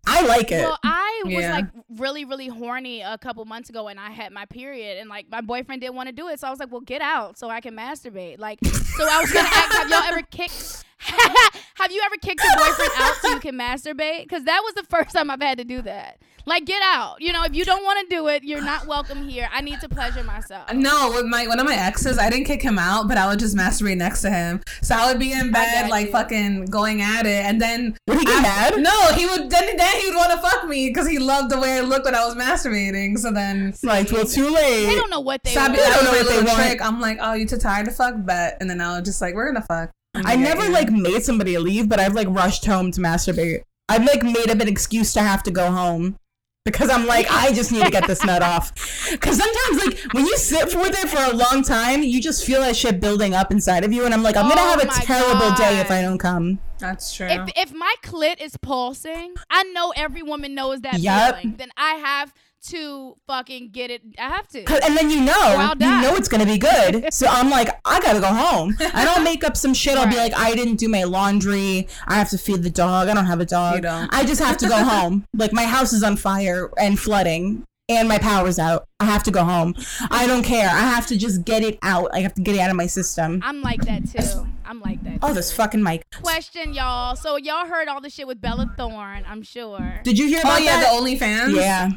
[0.06, 0.62] I like it.
[0.62, 1.52] Well, I was Yeah.
[1.54, 1.66] like
[1.96, 5.40] really, really horny a couple months ago, and I had my period, and like my
[5.40, 7.60] boyfriend didn't want to do it, so I was like, "Well, get out, so I
[7.62, 10.84] can masturbate." Like, so I was gonna ask, have y'all ever kicked?
[10.98, 14.22] have you ever kicked your boyfriend out so you can masturbate?
[14.24, 16.18] Because that was the first time I've had to do that.
[16.46, 17.20] Like, get out.
[17.20, 19.48] You know, if you don't want to do it, you're not welcome here.
[19.52, 20.72] I need to pleasure myself.
[20.74, 23.38] No, with my one of my exes, I didn't kick him out, but I would
[23.38, 24.62] just masturbate next to him.
[24.82, 26.12] So I would be in bed, like you.
[26.12, 28.74] fucking going at it, and then Would he get mad?
[28.78, 29.50] No, he would.
[29.50, 32.04] Then, then he would want to fuck me because he loved the way I looked
[32.04, 33.18] when I was masturbating.
[33.18, 34.86] So then, like, well, too late.
[34.86, 35.88] They don't know what they so I'd be want.
[35.88, 36.68] that don't know what they little want.
[36.68, 36.82] trick.
[36.82, 38.14] I'm like, oh, you too tired to fuck?
[38.18, 38.58] Bet.
[38.60, 39.90] And then I was just like, we're gonna fuck.
[40.14, 43.62] I'm I never like made somebody leave, but I've like rushed home to masturbate.
[43.88, 46.16] I've like made up an excuse to have to go home
[46.64, 48.72] because I'm like I just need to get this nut off.
[49.14, 52.60] Because sometimes like when you sit with it for a long time, you just feel
[52.62, 54.86] that shit building up inside of you, and I'm like I'm gonna Oh have a
[54.86, 56.58] my terrible day if I don't come.
[56.78, 57.26] That's true.
[57.26, 61.36] If if my clit is pulsing, I know every woman knows that Yup.
[61.36, 61.56] feeling.
[61.56, 62.32] Then I have
[62.68, 64.02] to fucking get it.
[64.18, 64.60] I have to.
[64.84, 67.08] And then you know, you know it's gonna be good.
[67.14, 68.76] So I'm like, I gotta go home.
[68.92, 69.96] I don't make up some shit.
[69.96, 71.86] I'll be like, I didn't do my laundry.
[72.08, 73.08] I have to feed the dog.
[73.08, 73.76] I don't have a dog.
[73.76, 74.12] You don't.
[74.12, 75.24] I just have to go home.
[75.34, 78.86] Like my house is on fire and flooding, and my power's out.
[78.98, 79.74] I have to go home.
[80.10, 80.68] I don't care.
[80.68, 82.10] I have to just get it out.
[82.12, 83.40] I have to get it out of my system.
[83.44, 84.46] I'm like that too.
[84.64, 85.18] I'm like that.
[85.22, 85.34] Oh, too.
[85.34, 86.02] this fucking mic.
[86.22, 87.14] question, y'all.
[87.16, 90.00] So y'all heard all the shit with Bella Thorne, I'm sure.
[90.02, 90.92] Did you hear oh about yeah, that?
[90.92, 91.54] the OnlyFans.
[91.54, 91.90] yeah.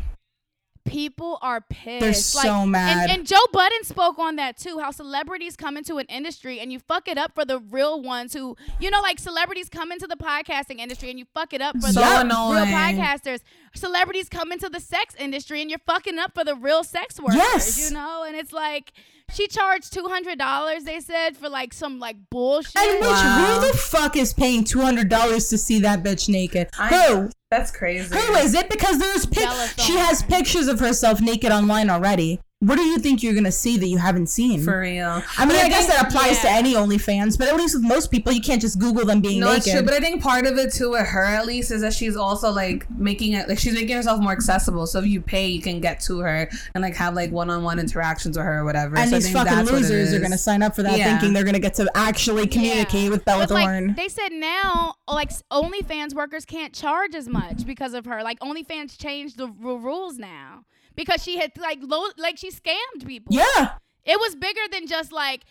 [0.87, 1.99] People are pissed.
[1.99, 3.09] They're so mad.
[3.09, 4.79] And, and Joe Budden spoke on that too.
[4.79, 8.33] How celebrities come into an industry and you fuck it up for the real ones
[8.33, 11.75] who, you know, like celebrities come into the podcasting industry and you fuck it up
[11.75, 13.41] for So the real podcasters.
[13.75, 17.35] Celebrities come into the sex industry and you're fucking up for the real sex workers.
[17.35, 17.89] Yes.
[17.89, 18.93] You know, and it's like
[19.33, 20.83] she charged two hundred dollars.
[20.83, 22.75] They said for like some like bullshit.
[22.77, 23.59] And bitch, Wow.
[23.61, 26.69] who the fuck is paying two hundred dollars to see that bitch naked?
[26.75, 27.29] Who?
[27.49, 28.13] That's crazy.
[28.15, 28.69] Who is it?
[28.69, 29.47] Because there's pic-
[29.79, 32.39] she has pictures of herself naked online already.
[32.59, 34.63] What do you think you're gonna see that you haven't seen?
[34.63, 35.21] For real.
[35.37, 36.55] I mean, But I, guess think- that applies to yeah.
[36.55, 39.49] any OnlyFans, but at least with most people, you can't just Google them being No,
[39.49, 39.57] naked.
[39.67, 41.93] it's true, but I think part of it too with her at least is that
[41.93, 44.87] she's also like making it like she's making herself more accessible.
[44.87, 48.35] So if you pay, you can get to her and like have like one-on-one interactions
[48.35, 48.97] with her or whatever.
[48.97, 51.11] and so I these think fucking that's losers are gonna sign up for that, Yeah.
[51.11, 53.09] thinking they're gonna get to actually communicate Yeah.
[53.11, 53.93] with Bella But, like, Thorne.
[53.95, 58.23] they said now, like OnlyFans workers can't charge as much because of her.
[58.23, 60.63] Like OnlyFans changed the r- rules now
[60.97, 63.33] because she had like low, like she scammed people.
[63.33, 65.43] yeah, it was bigger than just like.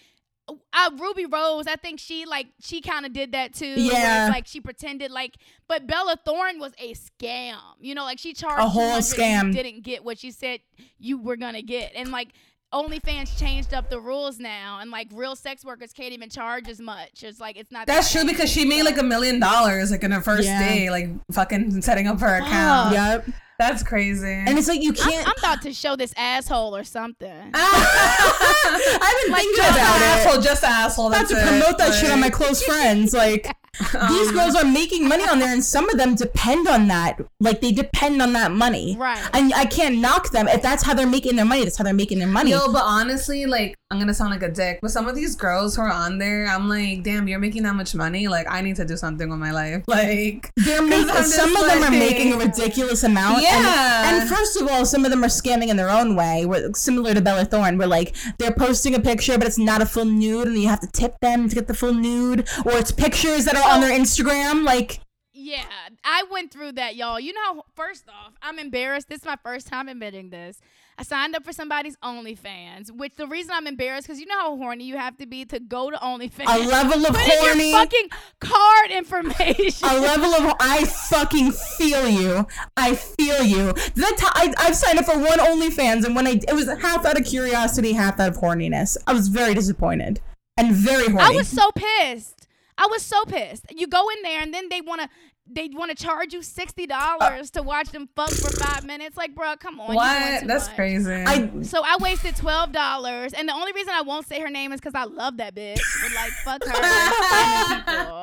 [0.49, 3.67] Uh, Ruby Rose, I think she like she kind of did that too.
[3.67, 4.29] Yeah.
[4.31, 5.35] like she pretended like,
[5.67, 7.57] but Bella Thorne was a scam.
[7.81, 9.53] You know, like she charged A whole 200 and scam.
[9.53, 10.61] Didn't get what she said
[11.01, 12.29] you were gonna get, and like
[12.73, 16.79] OnlyFans changed up the rules now, and like real sex workers can't even charge as
[16.81, 17.25] much.
[17.25, 17.89] It's like it's not.
[17.89, 20.61] That's the true because she made like a million dollars like in her first Yeah.
[20.69, 22.47] day, like fucking setting up her Fuck.
[22.49, 22.93] account.
[22.95, 23.27] yep.
[23.59, 24.27] That's crazy.
[24.27, 25.27] And it's like you can't.
[25.27, 27.51] I'm about to show this asshole or something.
[27.55, 30.05] I've been thinking just about it.
[30.05, 31.07] asshole, just an asshole.
[31.09, 31.47] about That's to it.
[31.49, 33.15] promote that shit on my close friends.
[33.15, 33.45] Like
[33.79, 37.19] these um, girls are making money on there, and some of them depend on that.
[37.41, 38.97] Like they depend on that money.
[38.99, 39.19] Right.
[39.33, 41.65] And I can't knock them if that's how they're making their money.
[41.65, 42.51] That's how they're making their money.
[42.51, 45.77] Yo, but honestly, like I'm gonna sound like a dick, but some of these girls
[45.77, 48.27] who are on there, I'm like, damn, you're making that much money.
[48.27, 49.85] Like I need to do something with my life.
[49.97, 53.43] Like They're making some of them are making a ridiculous amount.
[53.43, 54.09] Yeah.
[54.09, 56.45] And, and first of all, some of them are scamming in their own way.
[56.45, 59.87] Where, similar to Bella Thorne, where like they're posting a picture, but it's not a
[59.87, 62.93] full nude, and you have to tip them to get the full nude, or it's
[62.93, 63.99] pictures that are on their oh.
[63.99, 64.65] Instagram.
[64.65, 65.01] Like
[65.33, 65.65] Yeah,
[66.05, 67.21] I went through that, y'all.
[67.21, 69.09] You know, first off, I'm embarrassed.
[69.09, 70.61] This is my first time admitting this.
[70.99, 74.57] I signed up for somebody's OnlyFans, which the reason I'm embarrassed because you know how
[74.57, 76.47] horny you have to be to go to OnlyFans.
[76.47, 77.71] a level of Put horny.
[77.71, 78.09] your fucking
[78.41, 79.89] card information.
[79.89, 82.47] a level of I fucking feel you.
[82.79, 83.73] I feel you.
[83.73, 87.05] That ti- I I've signed up for one OnlyFans, and when I it was half
[87.05, 88.97] out of curiosity, half out of horniness.
[89.07, 90.21] I was very disappointed
[90.57, 91.21] and very horny.
[91.21, 92.49] I was so pissed.
[92.79, 93.67] I was so pissed.
[93.71, 95.09] You go in there and then they wanna
[95.49, 99.17] they wanna charge you sixty uh, dollars to watch them fuck for five minutes.
[99.17, 99.95] Like, bruh, come on.
[99.95, 100.41] what?
[100.41, 100.77] too That's much.
[100.77, 101.13] crazy.
[101.13, 104.73] I So I wasted twelve dollars, and the only reason I won't say her name
[104.73, 105.81] is because I love that bitch.
[106.03, 106.73] But like, fuck her.
[106.73, 108.21] people.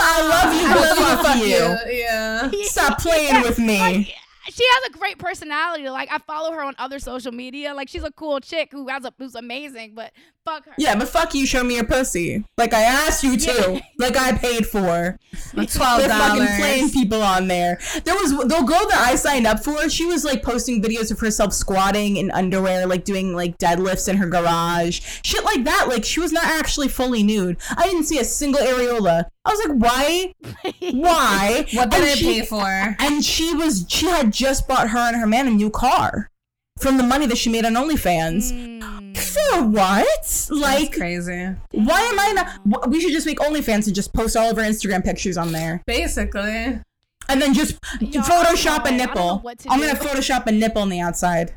[0.00, 1.98] I love you, but fuck, you.
[1.98, 2.50] Yeah.
[2.64, 3.78] Stop playing with me.
[3.78, 4.14] Like,
[4.50, 5.88] she has a great personality.
[5.88, 7.74] Like I follow her on other social media.
[7.74, 9.94] Like she's a cool chick who has a who's amazing.
[9.94, 10.12] But
[10.48, 10.72] fuck her.
[10.78, 12.44] Yeah, but fuck you, show me your pussy.
[12.56, 13.80] Like I asked you to.
[14.00, 15.18] Like I paid for.
[15.52, 17.80] Twelve They're fucking playing people on there.
[18.04, 19.88] There was the girl that I signed up for.
[19.90, 24.16] She was like posting videos of herself squatting in underwear, like doing like deadlifts in
[24.18, 25.86] her garage, shit like that.
[25.88, 27.56] Like she was not actually fully nude.
[27.76, 29.24] I didn't see a single areola.
[29.44, 30.32] I was like, why?
[30.92, 31.66] Why?
[31.72, 32.96] What did And I she- pay for?
[33.00, 36.30] And she was she had just bought her and her man a new car
[36.78, 38.52] from the money that she made on OnlyFans.
[38.52, 39.16] Mm.
[39.50, 40.46] For what?
[40.50, 41.46] Like, That's crazy.
[41.72, 42.32] why am I
[42.66, 42.88] not?
[42.90, 45.82] We should just make OnlyFans and just post all of our Instagram pictures on there,
[45.86, 46.80] Basically.
[47.28, 49.38] and then just Y'all, Photoshop a nipple.
[49.40, 49.86] what to I'm do.
[49.86, 51.54] gonna Photoshop a nipple on the outside.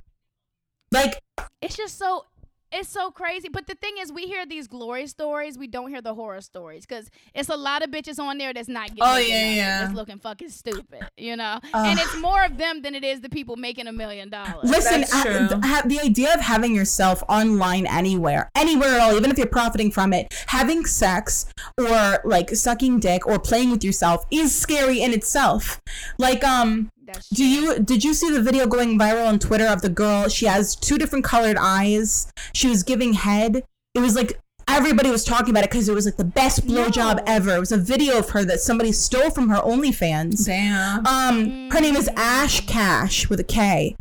[0.92, 1.20] Like,
[1.62, 2.26] It's just so
[2.72, 3.50] it's so crazy.
[3.50, 6.86] But the thing is, we hear these glory stories, we don't hear the horror stories
[6.86, 9.82] because it's a lot of bitches on there that's not getting Oh, yeah, nothing, yeah.
[9.82, 11.60] that's looking fucking stupid, you know.
[11.74, 14.70] and it's more of them than it is the people making a million dollars.
[14.70, 19.32] listen, That's ha- th- the idea of having yourself online anywhere, anywhere at all, even
[19.32, 21.48] if you're profiting from it, having sex
[21.80, 25.82] or like sucking dick or playing with yourself is scary in itself.
[26.18, 29.82] Like, um, That's Do you did you see the video going viral on Twitter of
[29.82, 30.30] the girl?
[30.30, 32.32] She has two different colored eyes.
[32.54, 33.64] She was giving head.
[33.94, 34.40] It was like
[34.76, 37.24] everybody was talking about it because it was like the best blowjob No.
[37.28, 37.56] ever.
[37.56, 40.46] It was a video of her that somebody stole from her OnlyFans.
[40.46, 41.06] Damn.
[41.06, 43.96] Um, her name is Ash Kash with a K,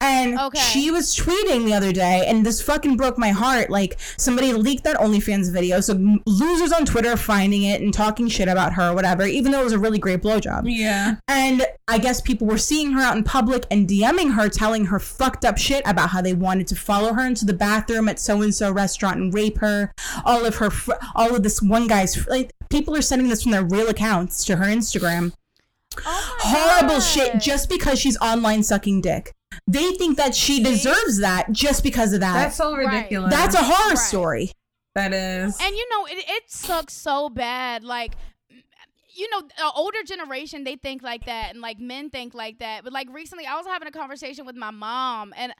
[0.00, 0.58] and Okay.
[0.60, 3.70] she was tweeting the other day, and this fucking broke my heart.
[3.70, 5.94] Like somebody leaked that OnlyFans video, so
[6.26, 9.64] losers on Twitter finding it and talking shit about her or whatever, even though it
[9.64, 10.62] was a really great blowjob.
[10.66, 11.16] yeah.
[11.28, 14.98] And I guess people were seeing her out in public and DMing her, telling her
[15.00, 18.42] fucked up shit about how they wanted to follow her into the bathroom at so
[18.42, 19.92] and so restaurant and rape her.
[20.24, 23.42] All of her, fr- all of this one guy's, fr- like, people are sending this
[23.42, 25.32] from their real accounts to her Instagram.
[26.06, 27.00] Oh Horrible God.
[27.02, 29.34] shit just because she's online sucking dick.
[29.66, 32.34] They think that she deserves that just because of that.
[32.34, 32.86] That's so Right.
[32.86, 33.32] ridiculous.
[33.34, 33.98] That's a horror Right.
[33.98, 34.52] story.
[34.94, 35.56] that is.
[35.60, 37.84] And you know, it, it sucks so bad.
[37.84, 38.12] Like,
[39.14, 42.82] you know, the older generation, they think like that, and like men think like that.
[42.84, 45.52] But like recently, I was having a conversation with my mom, and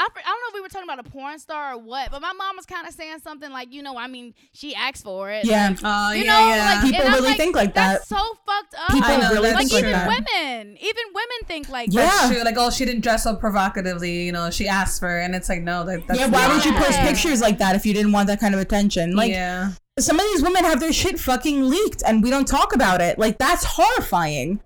[0.00, 2.22] I, I don't know if we were talking about a porn star or what, but
[2.22, 5.30] my mom was kind of saying something like, you know, I mean, she asked for
[5.30, 5.44] it.
[5.44, 5.74] Yeah.
[5.84, 6.72] oh You yeah, know, yeah.
[6.74, 8.16] like People and I'm really think like That's that.
[8.18, 8.88] so fucked up.
[8.92, 10.08] People know, really that's think like like even that.
[10.08, 12.06] women, even women think like Yeah.
[12.06, 12.10] that.
[12.22, 12.44] That's true.
[12.44, 14.22] Like, oh, she didn't dress up provocatively.
[14.24, 16.64] You know, she asked for, it, and it's like, no, that, that's yeah, why would
[16.64, 19.14] you post pictures like that if you didn't want that kind of attention?
[19.14, 22.74] Like, yeah, some of these women have their shit fucking leaked and we don't talk
[22.74, 23.18] about it.
[23.18, 24.60] Like that's horrifying.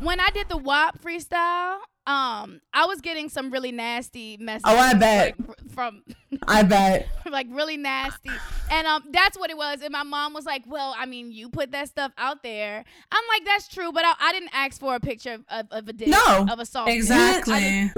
[0.00, 4.64] When I did the WAP freestyle, um, I was getting some really nasty messages.
[4.66, 5.38] Oh, I bet.
[5.40, 6.02] like, from
[6.46, 7.08] I bet.
[7.30, 8.30] like really nasty.
[8.70, 9.82] And um that's what it was.
[9.82, 12.84] And my mom was like, Well, I mean, you put that stuff out there.
[13.12, 15.92] I'm like, that's true, but I, I didn't ask for a picture of, of, a
[15.92, 16.46] dick No.
[16.50, 16.88] of a salt.
[16.88, 17.90] exactly.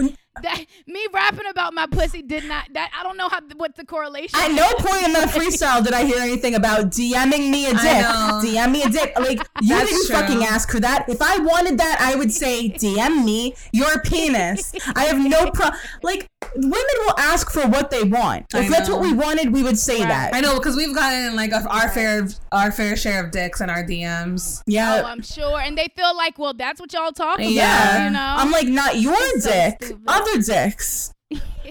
[0.43, 2.67] You that me rapping about my pussy did not.
[2.75, 4.39] That I don't know how what the correlation.
[4.39, 4.57] At is.
[4.57, 7.83] no point in that freestyle did I hear anything about DMing me a dick.
[7.83, 8.41] know.
[8.45, 9.13] DM me a dick.
[9.19, 10.17] Like you That's didn't true.
[10.17, 11.09] fucking ask for that.
[11.09, 14.73] If I wanted that, I would say DM me your penis.
[14.95, 15.69] I have no pro.
[16.03, 16.73] Like women
[17.07, 18.47] will ask for what they want.
[18.55, 20.09] If that's what we wanted, we would say Right.
[20.09, 20.35] that.
[20.35, 23.69] I know because we've gotten like a, our fair our fair share of dicks in
[23.71, 24.63] our DMs.
[24.67, 25.03] Yeah.
[25.03, 27.51] Oh, I'm sure, and they feel like, well, that's what y'all talk about.
[27.51, 28.05] Yeah.
[28.07, 28.21] you know.
[28.39, 30.03] I'm like, not your so dick, stupid.
[30.33, 31.13] Other dicks.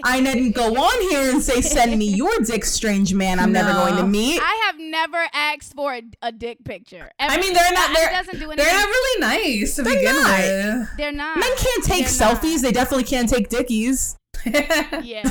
[0.04, 3.72] I didn't go on here and say, send me your dick, strange man I'm never
[3.72, 4.40] going to meet.
[4.40, 7.10] I have never asked for a, a dick picture.
[7.18, 7.32] Ever.
[7.32, 7.94] I mean, they're not.
[7.94, 10.38] They're, doesn't do they're not really nice to begin not.
[10.38, 10.88] with.
[10.96, 11.38] They're not.
[11.38, 12.40] Men can't take They're not.
[12.40, 12.62] selfies.
[12.62, 14.16] They definitely can't take dickies.
[15.02, 15.28] Yeah.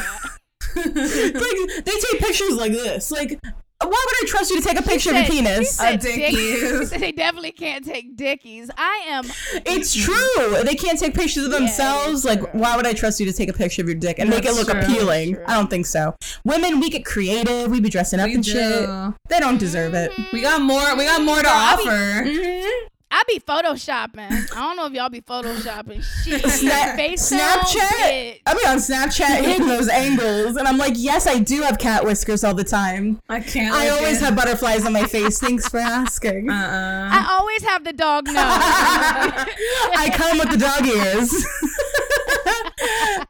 [0.76, 3.10] like they take pictures like this.
[3.10, 3.40] Like,
[3.80, 5.72] why would I trust you to take a picture of your Said- she penis?
[5.76, 6.90] said A dickies.
[7.00, 8.70] they definitely can't take dickies.
[8.78, 9.24] I am.
[9.66, 10.64] It's true.
[10.64, 12.20] They can't take pictures of themselves.
[12.20, 14.30] is like, why would I trust you to take a picture of your dick and
[14.30, 14.80] make it look true.
[14.80, 15.38] appealing?
[15.48, 16.16] I don't think so.
[16.44, 17.70] Women, we get creative.
[17.72, 18.52] We be dressing up We and do.
[18.52, 18.90] shit.
[19.30, 20.12] They don't deserve it.
[20.12, 20.36] Mm-hmm.
[20.36, 20.96] We got more.
[20.98, 22.26] We got more to I'll be- offer.
[22.30, 22.88] Mm-hmm.
[23.10, 24.30] I be photoshopping.
[24.54, 26.04] I don't know if y'all be photoshopping.
[26.24, 26.46] Shit.
[26.50, 28.42] Snap- Face Snapchat.
[28.46, 32.04] I be on Snapchat hitting those angles, and I'm like, yes, I do have cat
[32.04, 33.22] whiskers all the time.
[33.30, 33.74] I can't.
[33.74, 34.26] I look always it.
[34.26, 35.40] have butterflies on my face.
[35.40, 36.50] Thanks for asking.
[36.50, 37.10] Uh-uh.
[37.12, 38.36] I always have the dog nose.
[38.38, 41.32] I come with the dog ears.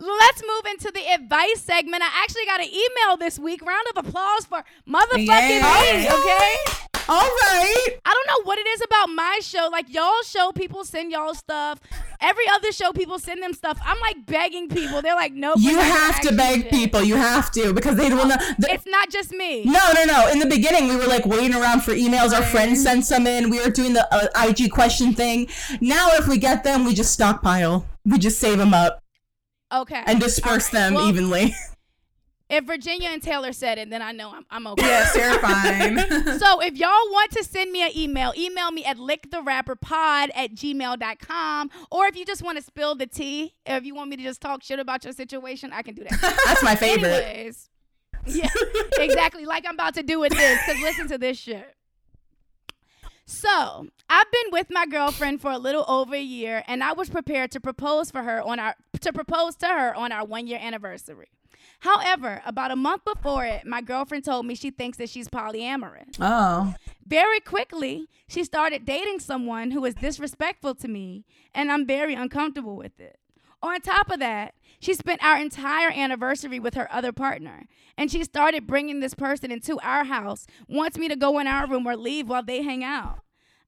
[0.00, 2.02] Let's move into the advice segment.
[2.02, 3.62] I actually got an email this week.
[3.62, 5.98] Round of applause for motherfucking Yay.
[5.98, 6.87] me, okay?
[7.08, 7.86] All right.
[8.04, 9.68] I don't know what it is about my show.
[9.72, 11.80] Like y'all show people send y'all stuff.
[12.20, 13.78] Every other show people send them stuff.
[13.84, 15.00] I'm like begging people.
[15.02, 15.56] They're like, nope.
[15.58, 16.70] You we're not gonna have to beg shit.
[16.70, 17.02] people.
[17.02, 18.40] You have to because they will not.
[18.58, 19.64] the- It's not just me.
[19.64, 20.28] no, no, no.
[20.28, 22.32] In the beginning, we were like waiting around for emails.
[22.32, 23.50] Our friends sent some in.
[23.50, 25.48] We were doing the uh, IG question thing.
[25.80, 27.86] Now, if we get them, we just stockpile.
[28.04, 29.02] We just save them up
[29.72, 30.02] Okay.
[30.06, 30.80] and disperse right.
[30.80, 31.54] them Well, evenly.
[32.50, 34.86] If Virginia and Taylor said it, then I know I'm, I'm okay.
[34.86, 36.38] Yes, you're fine.
[36.38, 41.70] So if y'all want to send me an email, email me at licktherapperpod at gmail.com.
[41.90, 44.40] Or if you just want to spill the tea, if you want me to just
[44.40, 46.40] talk shit about your situation, I can do that.
[46.46, 47.08] That's my favorite.
[47.10, 47.68] Anyways.
[48.26, 48.48] Yeah,
[48.98, 49.44] exactly.
[49.44, 50.60] Like I'm about to do with this.
[50.66, 51.74] Because listen to this shit.
[53.26, 57.10] So I've been with my girlfriend for a little over a year, and I was
[57.10, 60.58] prepared to propose for her on our to propose to her on our one year
[60.60, 61.28] anniversary.
[61.80, 66.16] However, about a month before it, my girlfriend told me she thinks that she's polyamorous.
[66.20, 66.74] oh.
[67.06, 71.24] Very quickly, she started dating someone who is disrespectful to me,
[71.54, 73.18] and I'm very uncomfortable with it.
[73.62, 77.66] On top of that, she spent our entire anniversary with her other partner,
[77.96, 81.66] and she started bringing this person into our house, wants me to go in our
[81.66, 83.20] room or leave while they hang out.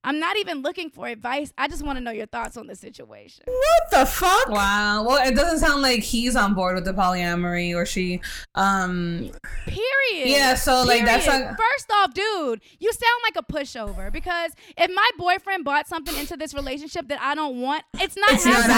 [0.03, 1.53] I'm not even looking for advice.
[1.59, 3.44] I just want to know your thoughts on the situation.
[3.46, 4.48] What the fuck?
[4.48, 5.05] Wow.
[5.07, 8.20] Well, it doesn't sound like he's on board with the polyamory or she.
[8.55, 9.30] Um.
[9.66, 10.28] Period.
[10.28, 11.44] Yeah, so, like, that's Period.
[11.44, 16.16] not- First off, dude, you sound like a pushover because if my boyfriend bought something
[16.16, 18.72] into this relationship that I don't want, it's not It's not happening.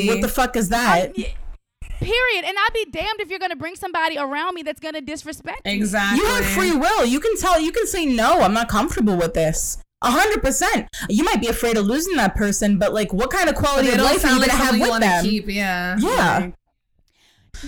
[0.00, 0.06] happening.
[0.08, 1.16] What the fuck is that?
[1.16, 1.28] Yeah.
[2.00, 2.44] Period.
[2.44, 5.72] And I'd be damned if you're gonna bring somebody around me that's gonna disrespect me.
[5.72, 6.18] Exactly.
[6.18, 7.04] You have free will.
[7.06, 7.60] You can tell.
[7.60, 8.40] You can say no.
[8.40, 9.78] I'm not comfortable with this.
[10.04, 10.86] A hundred percent.
[11.08, 13.98] You might be afraid of losing that person, but like, what kind of quality of
[13.98, 15.24] life are you gonna have with them?
[15.24, 15.48] keep.
[15.48, 15.96] Yeah.
[15.98, 16.38] Yeah.
[16.40, 16.54] Like,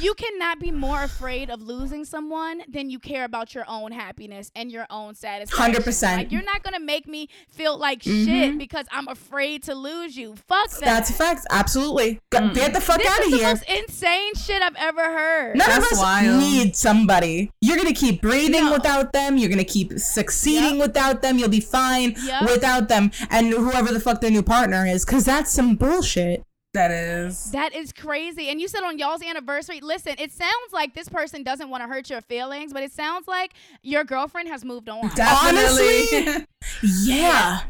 [0.00, 4.50] You cannot be more afraid of losing someone than you care about your own happiness
[4.54, 5.82] and your own satisfaction.
[5.82, 6.16] 100%.
[6.16, 10.34] Like you're not gonna make me feel like shit because I'm afraid to lose you.
[10.48, 10.76] Fuck that.
[10.76, 10.84] Mm-hmm.
[10.84, 11.46] That's a fact.
[11.50, 12.20] Absolutely.
[12.30, 13.48] Go- Get the fuck this out is of the here.
[13.48, 15.56] most insane shit I've ever heard.
[15.56, 16.40] None of us wild.
[16.40, 17.50] need somebody.
[17.60, 18.72] You're gonna keep breathing No.
[18.72, 19.36] without them.
[19.38, 20.88] You're gonna keep succeeding Yep.
[20.88, 21.38] without them.
[21.38, 22.42] You'll be fine Yep.
[22.50, 26.42] without them, and whoever the fuck their new partner is, because that's some bullshit.
[26.76, 27.50] That is.
[27.50, 28.48] That is crazy.
[28.48, 31.88] And you said on y'all's anniversary, listen, it sounds like this person doesn't want to
[31.88, 33.52] hurt your feelings, but it sounds like
[33.82, 35.08] your girlfriend has moved on.
[35.14, 36.28] Definitely.
[36.28, 36.46] Honestly?
[37.04, 37.60] Yeah.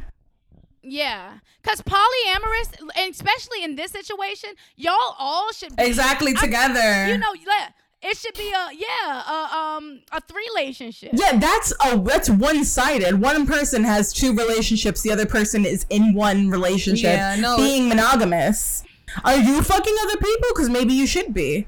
[0.82, 1.38] yeah.
[1.62, 5.84] Because polyamorous, and especially in this situation, y'all all should be.
[5.84, 7.08] exactly I- together.
[7.08, 7.68] You know, yeah,
[8.02, 11.10] it should be a, yeah, a, um, a three relationship.
[11.12, 13.20] Yeah, that's a that's one sided.
[13.20, 15.02] One person has two relationships.
[15.02, 17.56] The other person is in one relationship, Yeah, no.
[17.56, 18.84] being monogamous.
[19.24, 20.48] Are you fucking other people?
[20.54, 21.66] Because maybe you should be.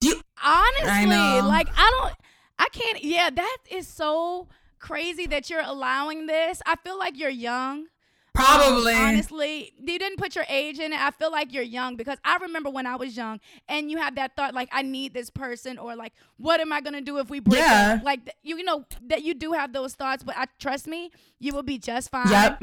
[0.00, 0.20] Do you?
[0.44, 1.06] Honestly,
[1.42, 2.14] like, I don't,
[2.58, 6.62] I can't, yeah, that is so crazy that you're allowing this.
[6.66, 7.86] I feel like you're young.
[8.34, 8.92] Probably.
[8.94, 11.00] Um, honestly, you didn't put your age in it.
[11.00, 14.14] I feel like you're young because I remember when I was young and you have
[14.14, 17.30] that thought like I need this person or like what am I gonna do if
[17.30, 17.96] we break Yeah.
[17.98, 18.04] up?
[18.04, 21.10] Like you, you know that you do have those thoughts, but I trust me,
[21.40, 22.30] you will be just fine.
[22.30, 22.62] Yep.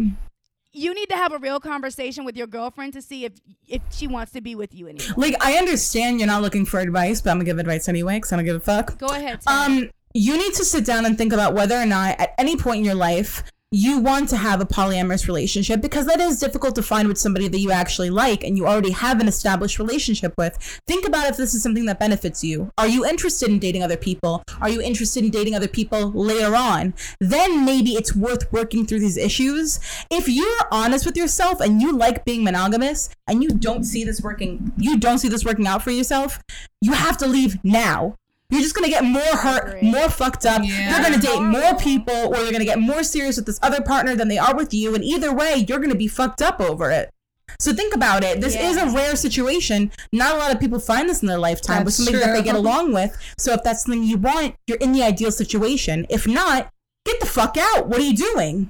[0.76, 3.34] You need to have a real conversation with your girlfriend to see if
[3.68, 5.16] if she wants to be with you anymore.
[5.18, 8.34] Like I understand you're not looking for advice, but I'm gonna give advice anyway because
[8.34, 8.98] I don't give a fuck.
[8.98, 9.40] Go ahead.
[9.48, 12.80] Um, you need to sit down and think about whether or not at any point
[12.80, 16.84] in your life you want to have a polyamorous relationship because that is difficult to
[16.84, 20.58] find with somebody that you actually like and you already have an established relationship with.
[20.88, 22.72] Think about if this is something that benefits you.
[22.78, 24.44] Are you interested in dating other people?
[24.62, 26.94] Are you interested in dating other people later on?
[27.20, 29.80] Then maybe it's worth working through these issues.
[30.10, 34.22] If you're honest with yourself and you like being monogamous and you don't see this
[34.22, 36.40] working, you don't see this working out for yourself,
[36.82, 38.16] you have to leave now.
[38.50, 39.92] You're just gonna get more hurt, agree.
[39.92, 40.62] more fucked up.
[40.64, 40.92] Yeah.
[40.92, 44.16] You're gonna date more people, or you're gonna get more serious with this other partner
[44.16, 44.94] than they are with you.
[44.94, 47.12] And either way, you're gonna be fucked up over it.
[47.60, 48.42] So think about it.
[48.42, 49.92] This is a rare situation.
[50.12, 52.44] Not a lot of people find this in their lifetime with That's somebody that they
[52.44, 53.18] get along with.
[53.38, 56.06] So if that's something you want, you're in the ideal situation.
[56.10, 56.72] If not,
[57.06, 57.88] get the fuck out.
[57.88, 58.70] What are you doing?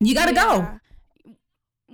[0.00, 0.80] You gotta go.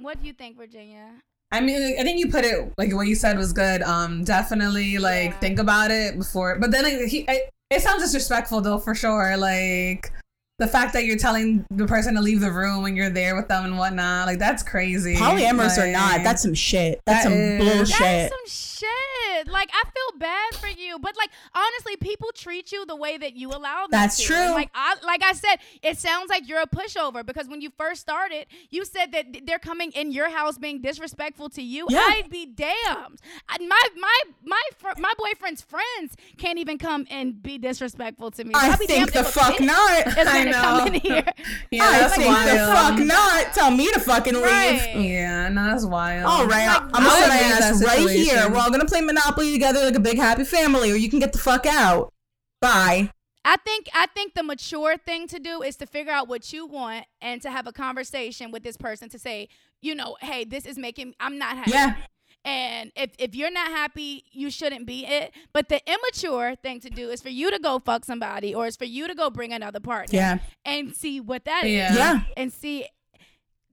[0.01, 1.23] What do you think, Virginia?
[1.53, 3.83] I mean, I think you put it like what you said was good.
[3.83, 5.39] Um, definitely like Yeah.
[5.39, 6.59] think about it before.
[6.59, 9.37] But then like, he, I, it sounds disrespectful though for sure.
[9.37, 10.11] Like
[10.59, 13.49] the fact that you're telling the person to leave the room when you're there with
[13.49, 15.17] them and whatnot, like that's crazy.
[15.17, 17.01] Polyamorous or not, that's some shit.
[17.07, 17.99] That's That some is- bullshit.
[17.99, 19.49] That's some shit.
[19.49, 23.35] Like I feel bad for you, but like honestly, people treat you the way that
[23.35, 24.25] you allow them That's to.
[24.25, 24.37] true.
[24.37, 27.71] And, Like I, like I said, it sounds like you're a pushover because when you
[27.77, 31.87] first started, you said that they're coming in your house being disrespectful to you.
[31.91, 31.99] Yeah.
[32.01, 33.21] I'd be damned.
[33.49, 38.45] I, my my my fr- my boyfriend's friends can't even come and be disrespectful to
[38.45, 38.53] me.
[38.55, 40.07] I I'll be think the fuck bitch not.
[40.49, 41.25] Is I gonna come in here.
[41.71, 42.49] Yeah, I that's think wild.
[42.49, 43.53] the fuck not.
[43.55, 44.43] Tell me to fucking leave.
[44.45, 44.97] Right.
[44.97, 46.25] Yeah, no, that's wild.
[46.25, 48.09] All right, Like, I'm gonna would set my agree with ass that right here.
[48.27, 48.53] situation.
[48.53, 51.33] We're all gonna play Monopoly together like a big happy family, or you can get
[51.33, 52.13] the fuck out.
[52.61, 53.11] Bye.
[53.45, 56.65] I think I think the mature thing to do is to figure out what you
[56.67, 59.49] want and to have a conversation with this person to say,
[59.81, 61.73] you know, hey, this is making I'm not happy.
[61.73, 61.97] Yeah.
[62.45, 65.33] And if, if you're not happy, you shouldn't be it.
[65.53, 68.77] But the immature thing to do is for you to go fuck somebody or it's
[68.77, 70.39] for you to go bring another partner Yeah.
[70.65, 71.73] and see what that is.
[71.73, 71.95] Yeah.
[71.95, 72.21] Yeah.
[72.37, 72.87] And see,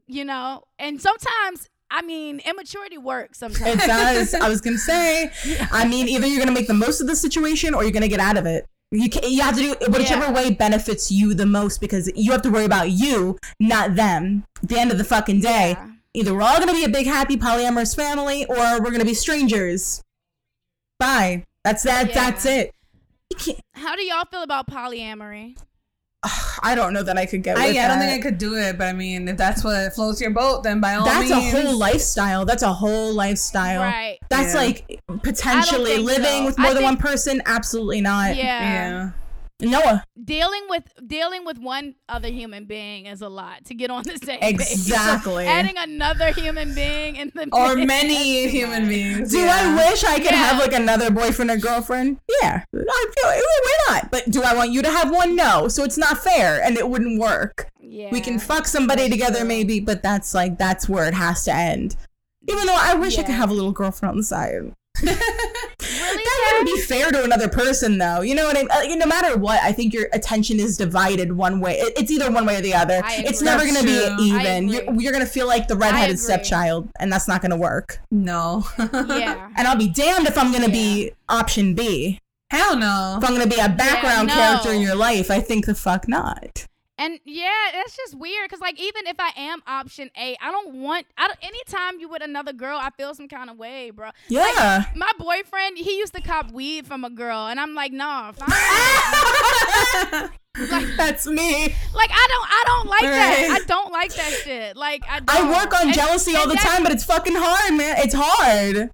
[0.08, 3.84] you know, and sometimes, I mean, immaturity works sometimes.
[3.84, 4.34] It does.
[4.36, 5.32] I was gonna say.
[5.72, 8.20] I mean, either you're gonna make the most of the situation, or you're gonna get
[8.20, 8.66] out of it.
[8.92, 10.32] You can, you have to do whichever Yeah.
[10.32, 14.44] way benefits you the most because you have to worry about you, not them.
[14.64, 15.88] At the end of the fucking day, Yeah.
[16.14, 20.04] Either we're all gonna be a big happy polyamorous family, or we're gonna be strangers.
[21.00, 21.46] Bye.
[21.64, 22.10] That's that.
[22.10, 22.14] Yeah.
[22.14, 22.72] That's it.
[23.74, 25.58] How do y'all feel about polyamory?
[26.62, 27.58] I don't know that I could get.
[27.58, 28.10] I, with I don't that.
[28.10, 30.82] think I could do it, but I mean, if that's what floats your boat, then
[30.82, 31.54] by all That's means.
[31.54, 32.44] a whole lifestyle.
[32.44, 33.82] That's a whole lifestyle.
[33.82, 34.18] Right.
[34.30, 34.60] That's Yeah.
[34.62, 36.46] like potentially living so.
[36.46, 37.42] with more I than think- one person.
[37.46, 38.36] Absolutely not.
[38.36, 38.44] Yeah.
[38.44, 39.10] Yeah.
[39.62, 40.04] Noah.
[40.24, 44.18] dealing with dealing with one other human being is a lot to get on the
[44.18, 44.58] same page.
[44.60, 45.46] So Exactly.
[45.48, 49.32] adding another human being in the Or mix, many human beings.
[49.32, 49.76] Do yeah.
[49.78, 50.38] I wish I could Yeah.
[50.48, 52.20] have like another boyfriend or girlfriend?
[52.42, 52.64] Yeah.
[52.74, 54.12] I feel why not?
[54.12, 55.36] But do I want you to have one?
[55.36, 55.68] No.
[55.68, 57.68] So it's not fair and it wouldn't work.
[57.82, 58.10] Yeah.
[58.12, 59.48] We can fuck somebody together true.
[59.48, 61.96] maybe, but that's like that's where it has to end.
[62.48, 64.74] Even though I wish I could have a little girlfriend on the side.
[66.66, 68.22] really be fair to another person, though.
[68.22, 68.94] You know what I mean?
[68.94, 71.76] Uh, No matter what, I think your attention is divided one way.
[71.80, 73.02] It- It's either one way or the other.
[73.04, 73.52] I It's agree.
[73.52, 74.70] never going to be even.
[74.70, 76.18] You're, you're going to feel like the redheaded agree.
[76.18, 78.00] stepchild, and that's not going to work.
[78.12, 78.66] No.
[78.80, 79.50] yeah.
[79.58, 82.20] And I'll be damned if I'm going to be option B.
[82.52, 83.16] Hell no.
[83.22, 84.34] If I'm going to be a background no.
[84.34, 86.66] character in your life, I think the fuck not.
[87.00, 90.76] And yeah, that's just weird because like even if I am option A, I don't
[90.76, 91.06] want.
[91.18, 91.40] I don't.
[91.42, 94.10] Anytime you with another girl, I feel some kind of way, bro.
[94.28, 94.84] Yeah.
[94.96, 98.50] My boyfriend, he used to cop weed from a girl, and I'm like, nah, fine.
[100.98, 101.74] that's me.
[101.96, 103.60] like I don't, I don't like that.
[103.62, 104.76] I don't like that shit.
[104.76, 105.50] Like I, I don't.
[105.52, 107.96] work on And- jealousy all the time, but it's fucking hard, man.
[108.00, 108.90] It's hard.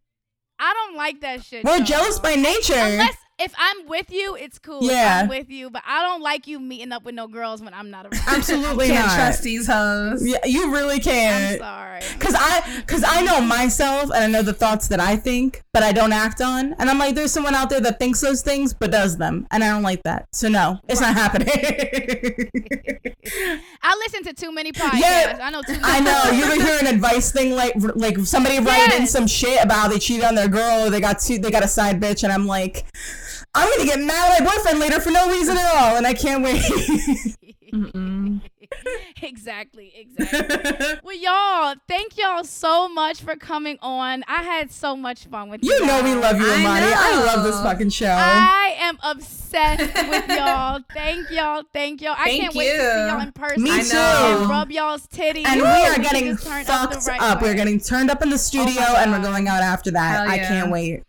[0.59, 1.65] I don't like that shit.
[1.65, 2.75] We're jealous by nature.
[2.75, 4.83] Unless if I'm with you, it's cool.
[4.85, 5.19] If Yeah.
[5.23, 7.89] I'm with you, but I don't like you meeting up with no girls when I'm
[7.91, 8.23] not around.
[8.27, 9.15] Absolutely Can't not.
[9.15, 10.25] trust these hoes.
[10.25, 11.59] Yeah, you really I'm can't.
[11.59, 12.01] sorry.
[12.19, 15.83] Cause I, cause I know myself and I know the thoughts that I think, but
[15.83, 16.73] I don't act on.
[16.79, 19.63] And I'm like, there's someone out there that thinks those things but does them, and
[19.63, 20.27] I don't like that.
[20.31, 21.47] So no, it's not happening.
[23.83, 24.99] I listen to too many podcasts.
[24.99, 25.83] Yeah, I know too many.
[25.83, 26.21] I know.
[26.35, 29.11] You ever hear an advice thing like, like somebody writing in Yes.
[29.11, 31.63] some shit about how they cheated on their girl, or they got two, they got
[31.63, 32.85] a side bitch, and I'm like,
[33.55, 36.13] I'm gonna get mad at my boyfriend later for no reason at all, and I
[36.13, 36.61] can't wait.
[39.21, 40.99] exactly, exactly.
[41.03, 44.23] well, y'all, thank y'all so much for coming on.
[44.27, 45.71] I had so much fun with you.
[45.71, 46.85] You know we love you, I Imani.
[46.93, 48.07] I, love this fucking show.
[48.07, 50.81] I am obsessed with y'all.
[50.93, 51.63] Thank y'all.
[51.73, 52.15] Thank y'all.
[52.17, 53.07] I Thank can't wait to see you.
[53.07, 53.63] y'all in person.
[53.63, 53.97] Me too.
[53.97, 55.45] And rub y'all's titties.
[55.45, 57.41] and we are getting just turn up fucked right up.
[57.41, 60.19] We're getting turned up in the oh studio, and we're going out after that.
[60.19, 60.47] Hell I yeah.
[60.47, 61.03] can't wait.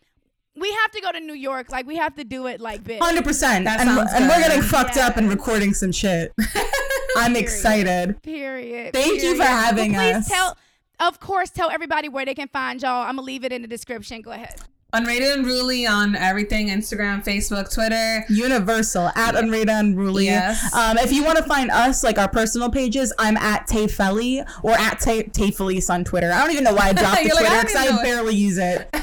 [0.56, 1.70] We have to go to New York.
[1.70, 2.98] Like we have to do it like this.
[3.00, 3.66] Hundred percent.
[3.66, 6.32] And, and we're getting fucked up and recording some shit.
[7.16, 7.36] I'm Period.
[7.44, 8.22] excited.
[8.22, 8.92] Period.
[8.92, 10.28] Thank you for having Well, please us.
[10.28, 10.56] tell.
[10.98, 13.02] Of course, tell everybody where they can find y'all.
[13.06, 14.22] I'm gonna leave it in the description.
[14.22, 14.54] Go ahead.
[14.94, 18.24] Unrated Unruly on everything Instagram, Facebook, Twitter.
[18.32, 20.26] Universal at Unrated Unruly.
[20.26, 20.72] Yes.
[20.74, 24.42] Um, if you want to find us, like our personal pages, I'm at Tay Felly
[24.62, 26.30] or at Tay, Tay Felice on Twitter.
[26.32, 27.96] I don't even know why I dropped the You're like, I Twitter because even I,
[27.96, 28.04] know it.
[28.04, 28.88] barely use it.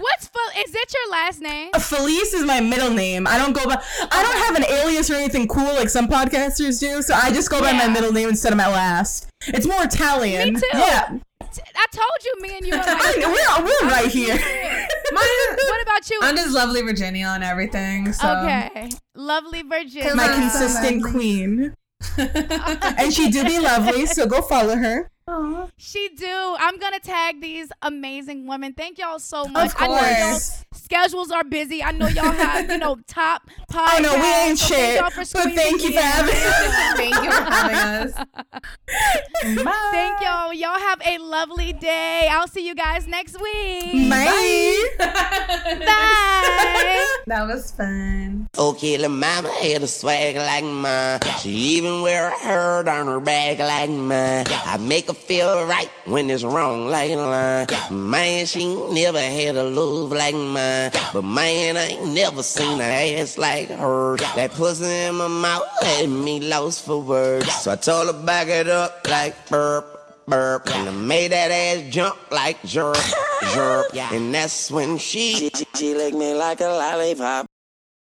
[0.00, 1.70] What's fu- is that your last name?
[1.74, 3.26] Felice is my middle name.
[3.26, 3.80] I don't go by.
[4.10, 7.50] I don't have an alias or anything cool like some podcasters do, so I just
[7.50, 9.26] go by my middle name instead of my last.
[9.46, 10.54] It's more Italian.
[10.54, 10.66] Me too.
[10.74, 11.18] Yeah,
[11.52, 14.34] T- I told you, me and you are I, we're we're oh, right here.
[15.12, 16.20] Mine, what about you?
[16.22, 18.12] I'm just lovely Virginia on everything.
[18.12, 18.28] So.
[18.28, 20.14] okay, lovely Virginia.
[20.14, 21.74] my I'm so consistent queen,
[22.18, 24.06] and she do be lovely.
[24.06, 25.10] So go follow her.
[25.76, 26.56] She do.
[26.58, 28.72] I'm gonna tag these amazing women.
[28.74, 29.70] Thank y'all so much.
[29.70, 30.38] Of I know y'all
[30.72, 31.82] schedules are busy.
[31.82, 33.88] I know y'all have you know top oh, podcasts.
[33.88, 34.20] I know we
[34.50, 36.96] ain't so thank shit, y'all for but thank you for having us.
[36.96, 38.12] Thank you for having us.
[39.92, 40.52] Thank y'all.
[40.52, 42.26] Y'all have a lovely day.
[42.30, 44.10] I'll see you guys next week.
[44.10, 44.88] Bye.
[44.98, 47.06] Bye.
[47.26, 48.48] That was fun.
[48.58, 51.20] Okay, little mama had a swag like mine.
[51.40, 54.46] She even wear a herd on her back like mine.
[54.48, 57.66] I make her feel right when it's wrong like line.
[57.90, 60.90] Man, she ain't never had a love like mine.
[61.12, 64.16] But man, I ain't never seen a ass like her.
[64.36, 67.52] That pussy in my mouth had me lost for words.
[67.52, 70.26] So I told her back it up like burp.
[70.26, 70.74] burp.
[70.74, 72.96] And I made that ass jump like jerk,
[73.54, 73.94] jerk.
[73.94, 77.46] And that's when she, she, she licked me like a lollipop.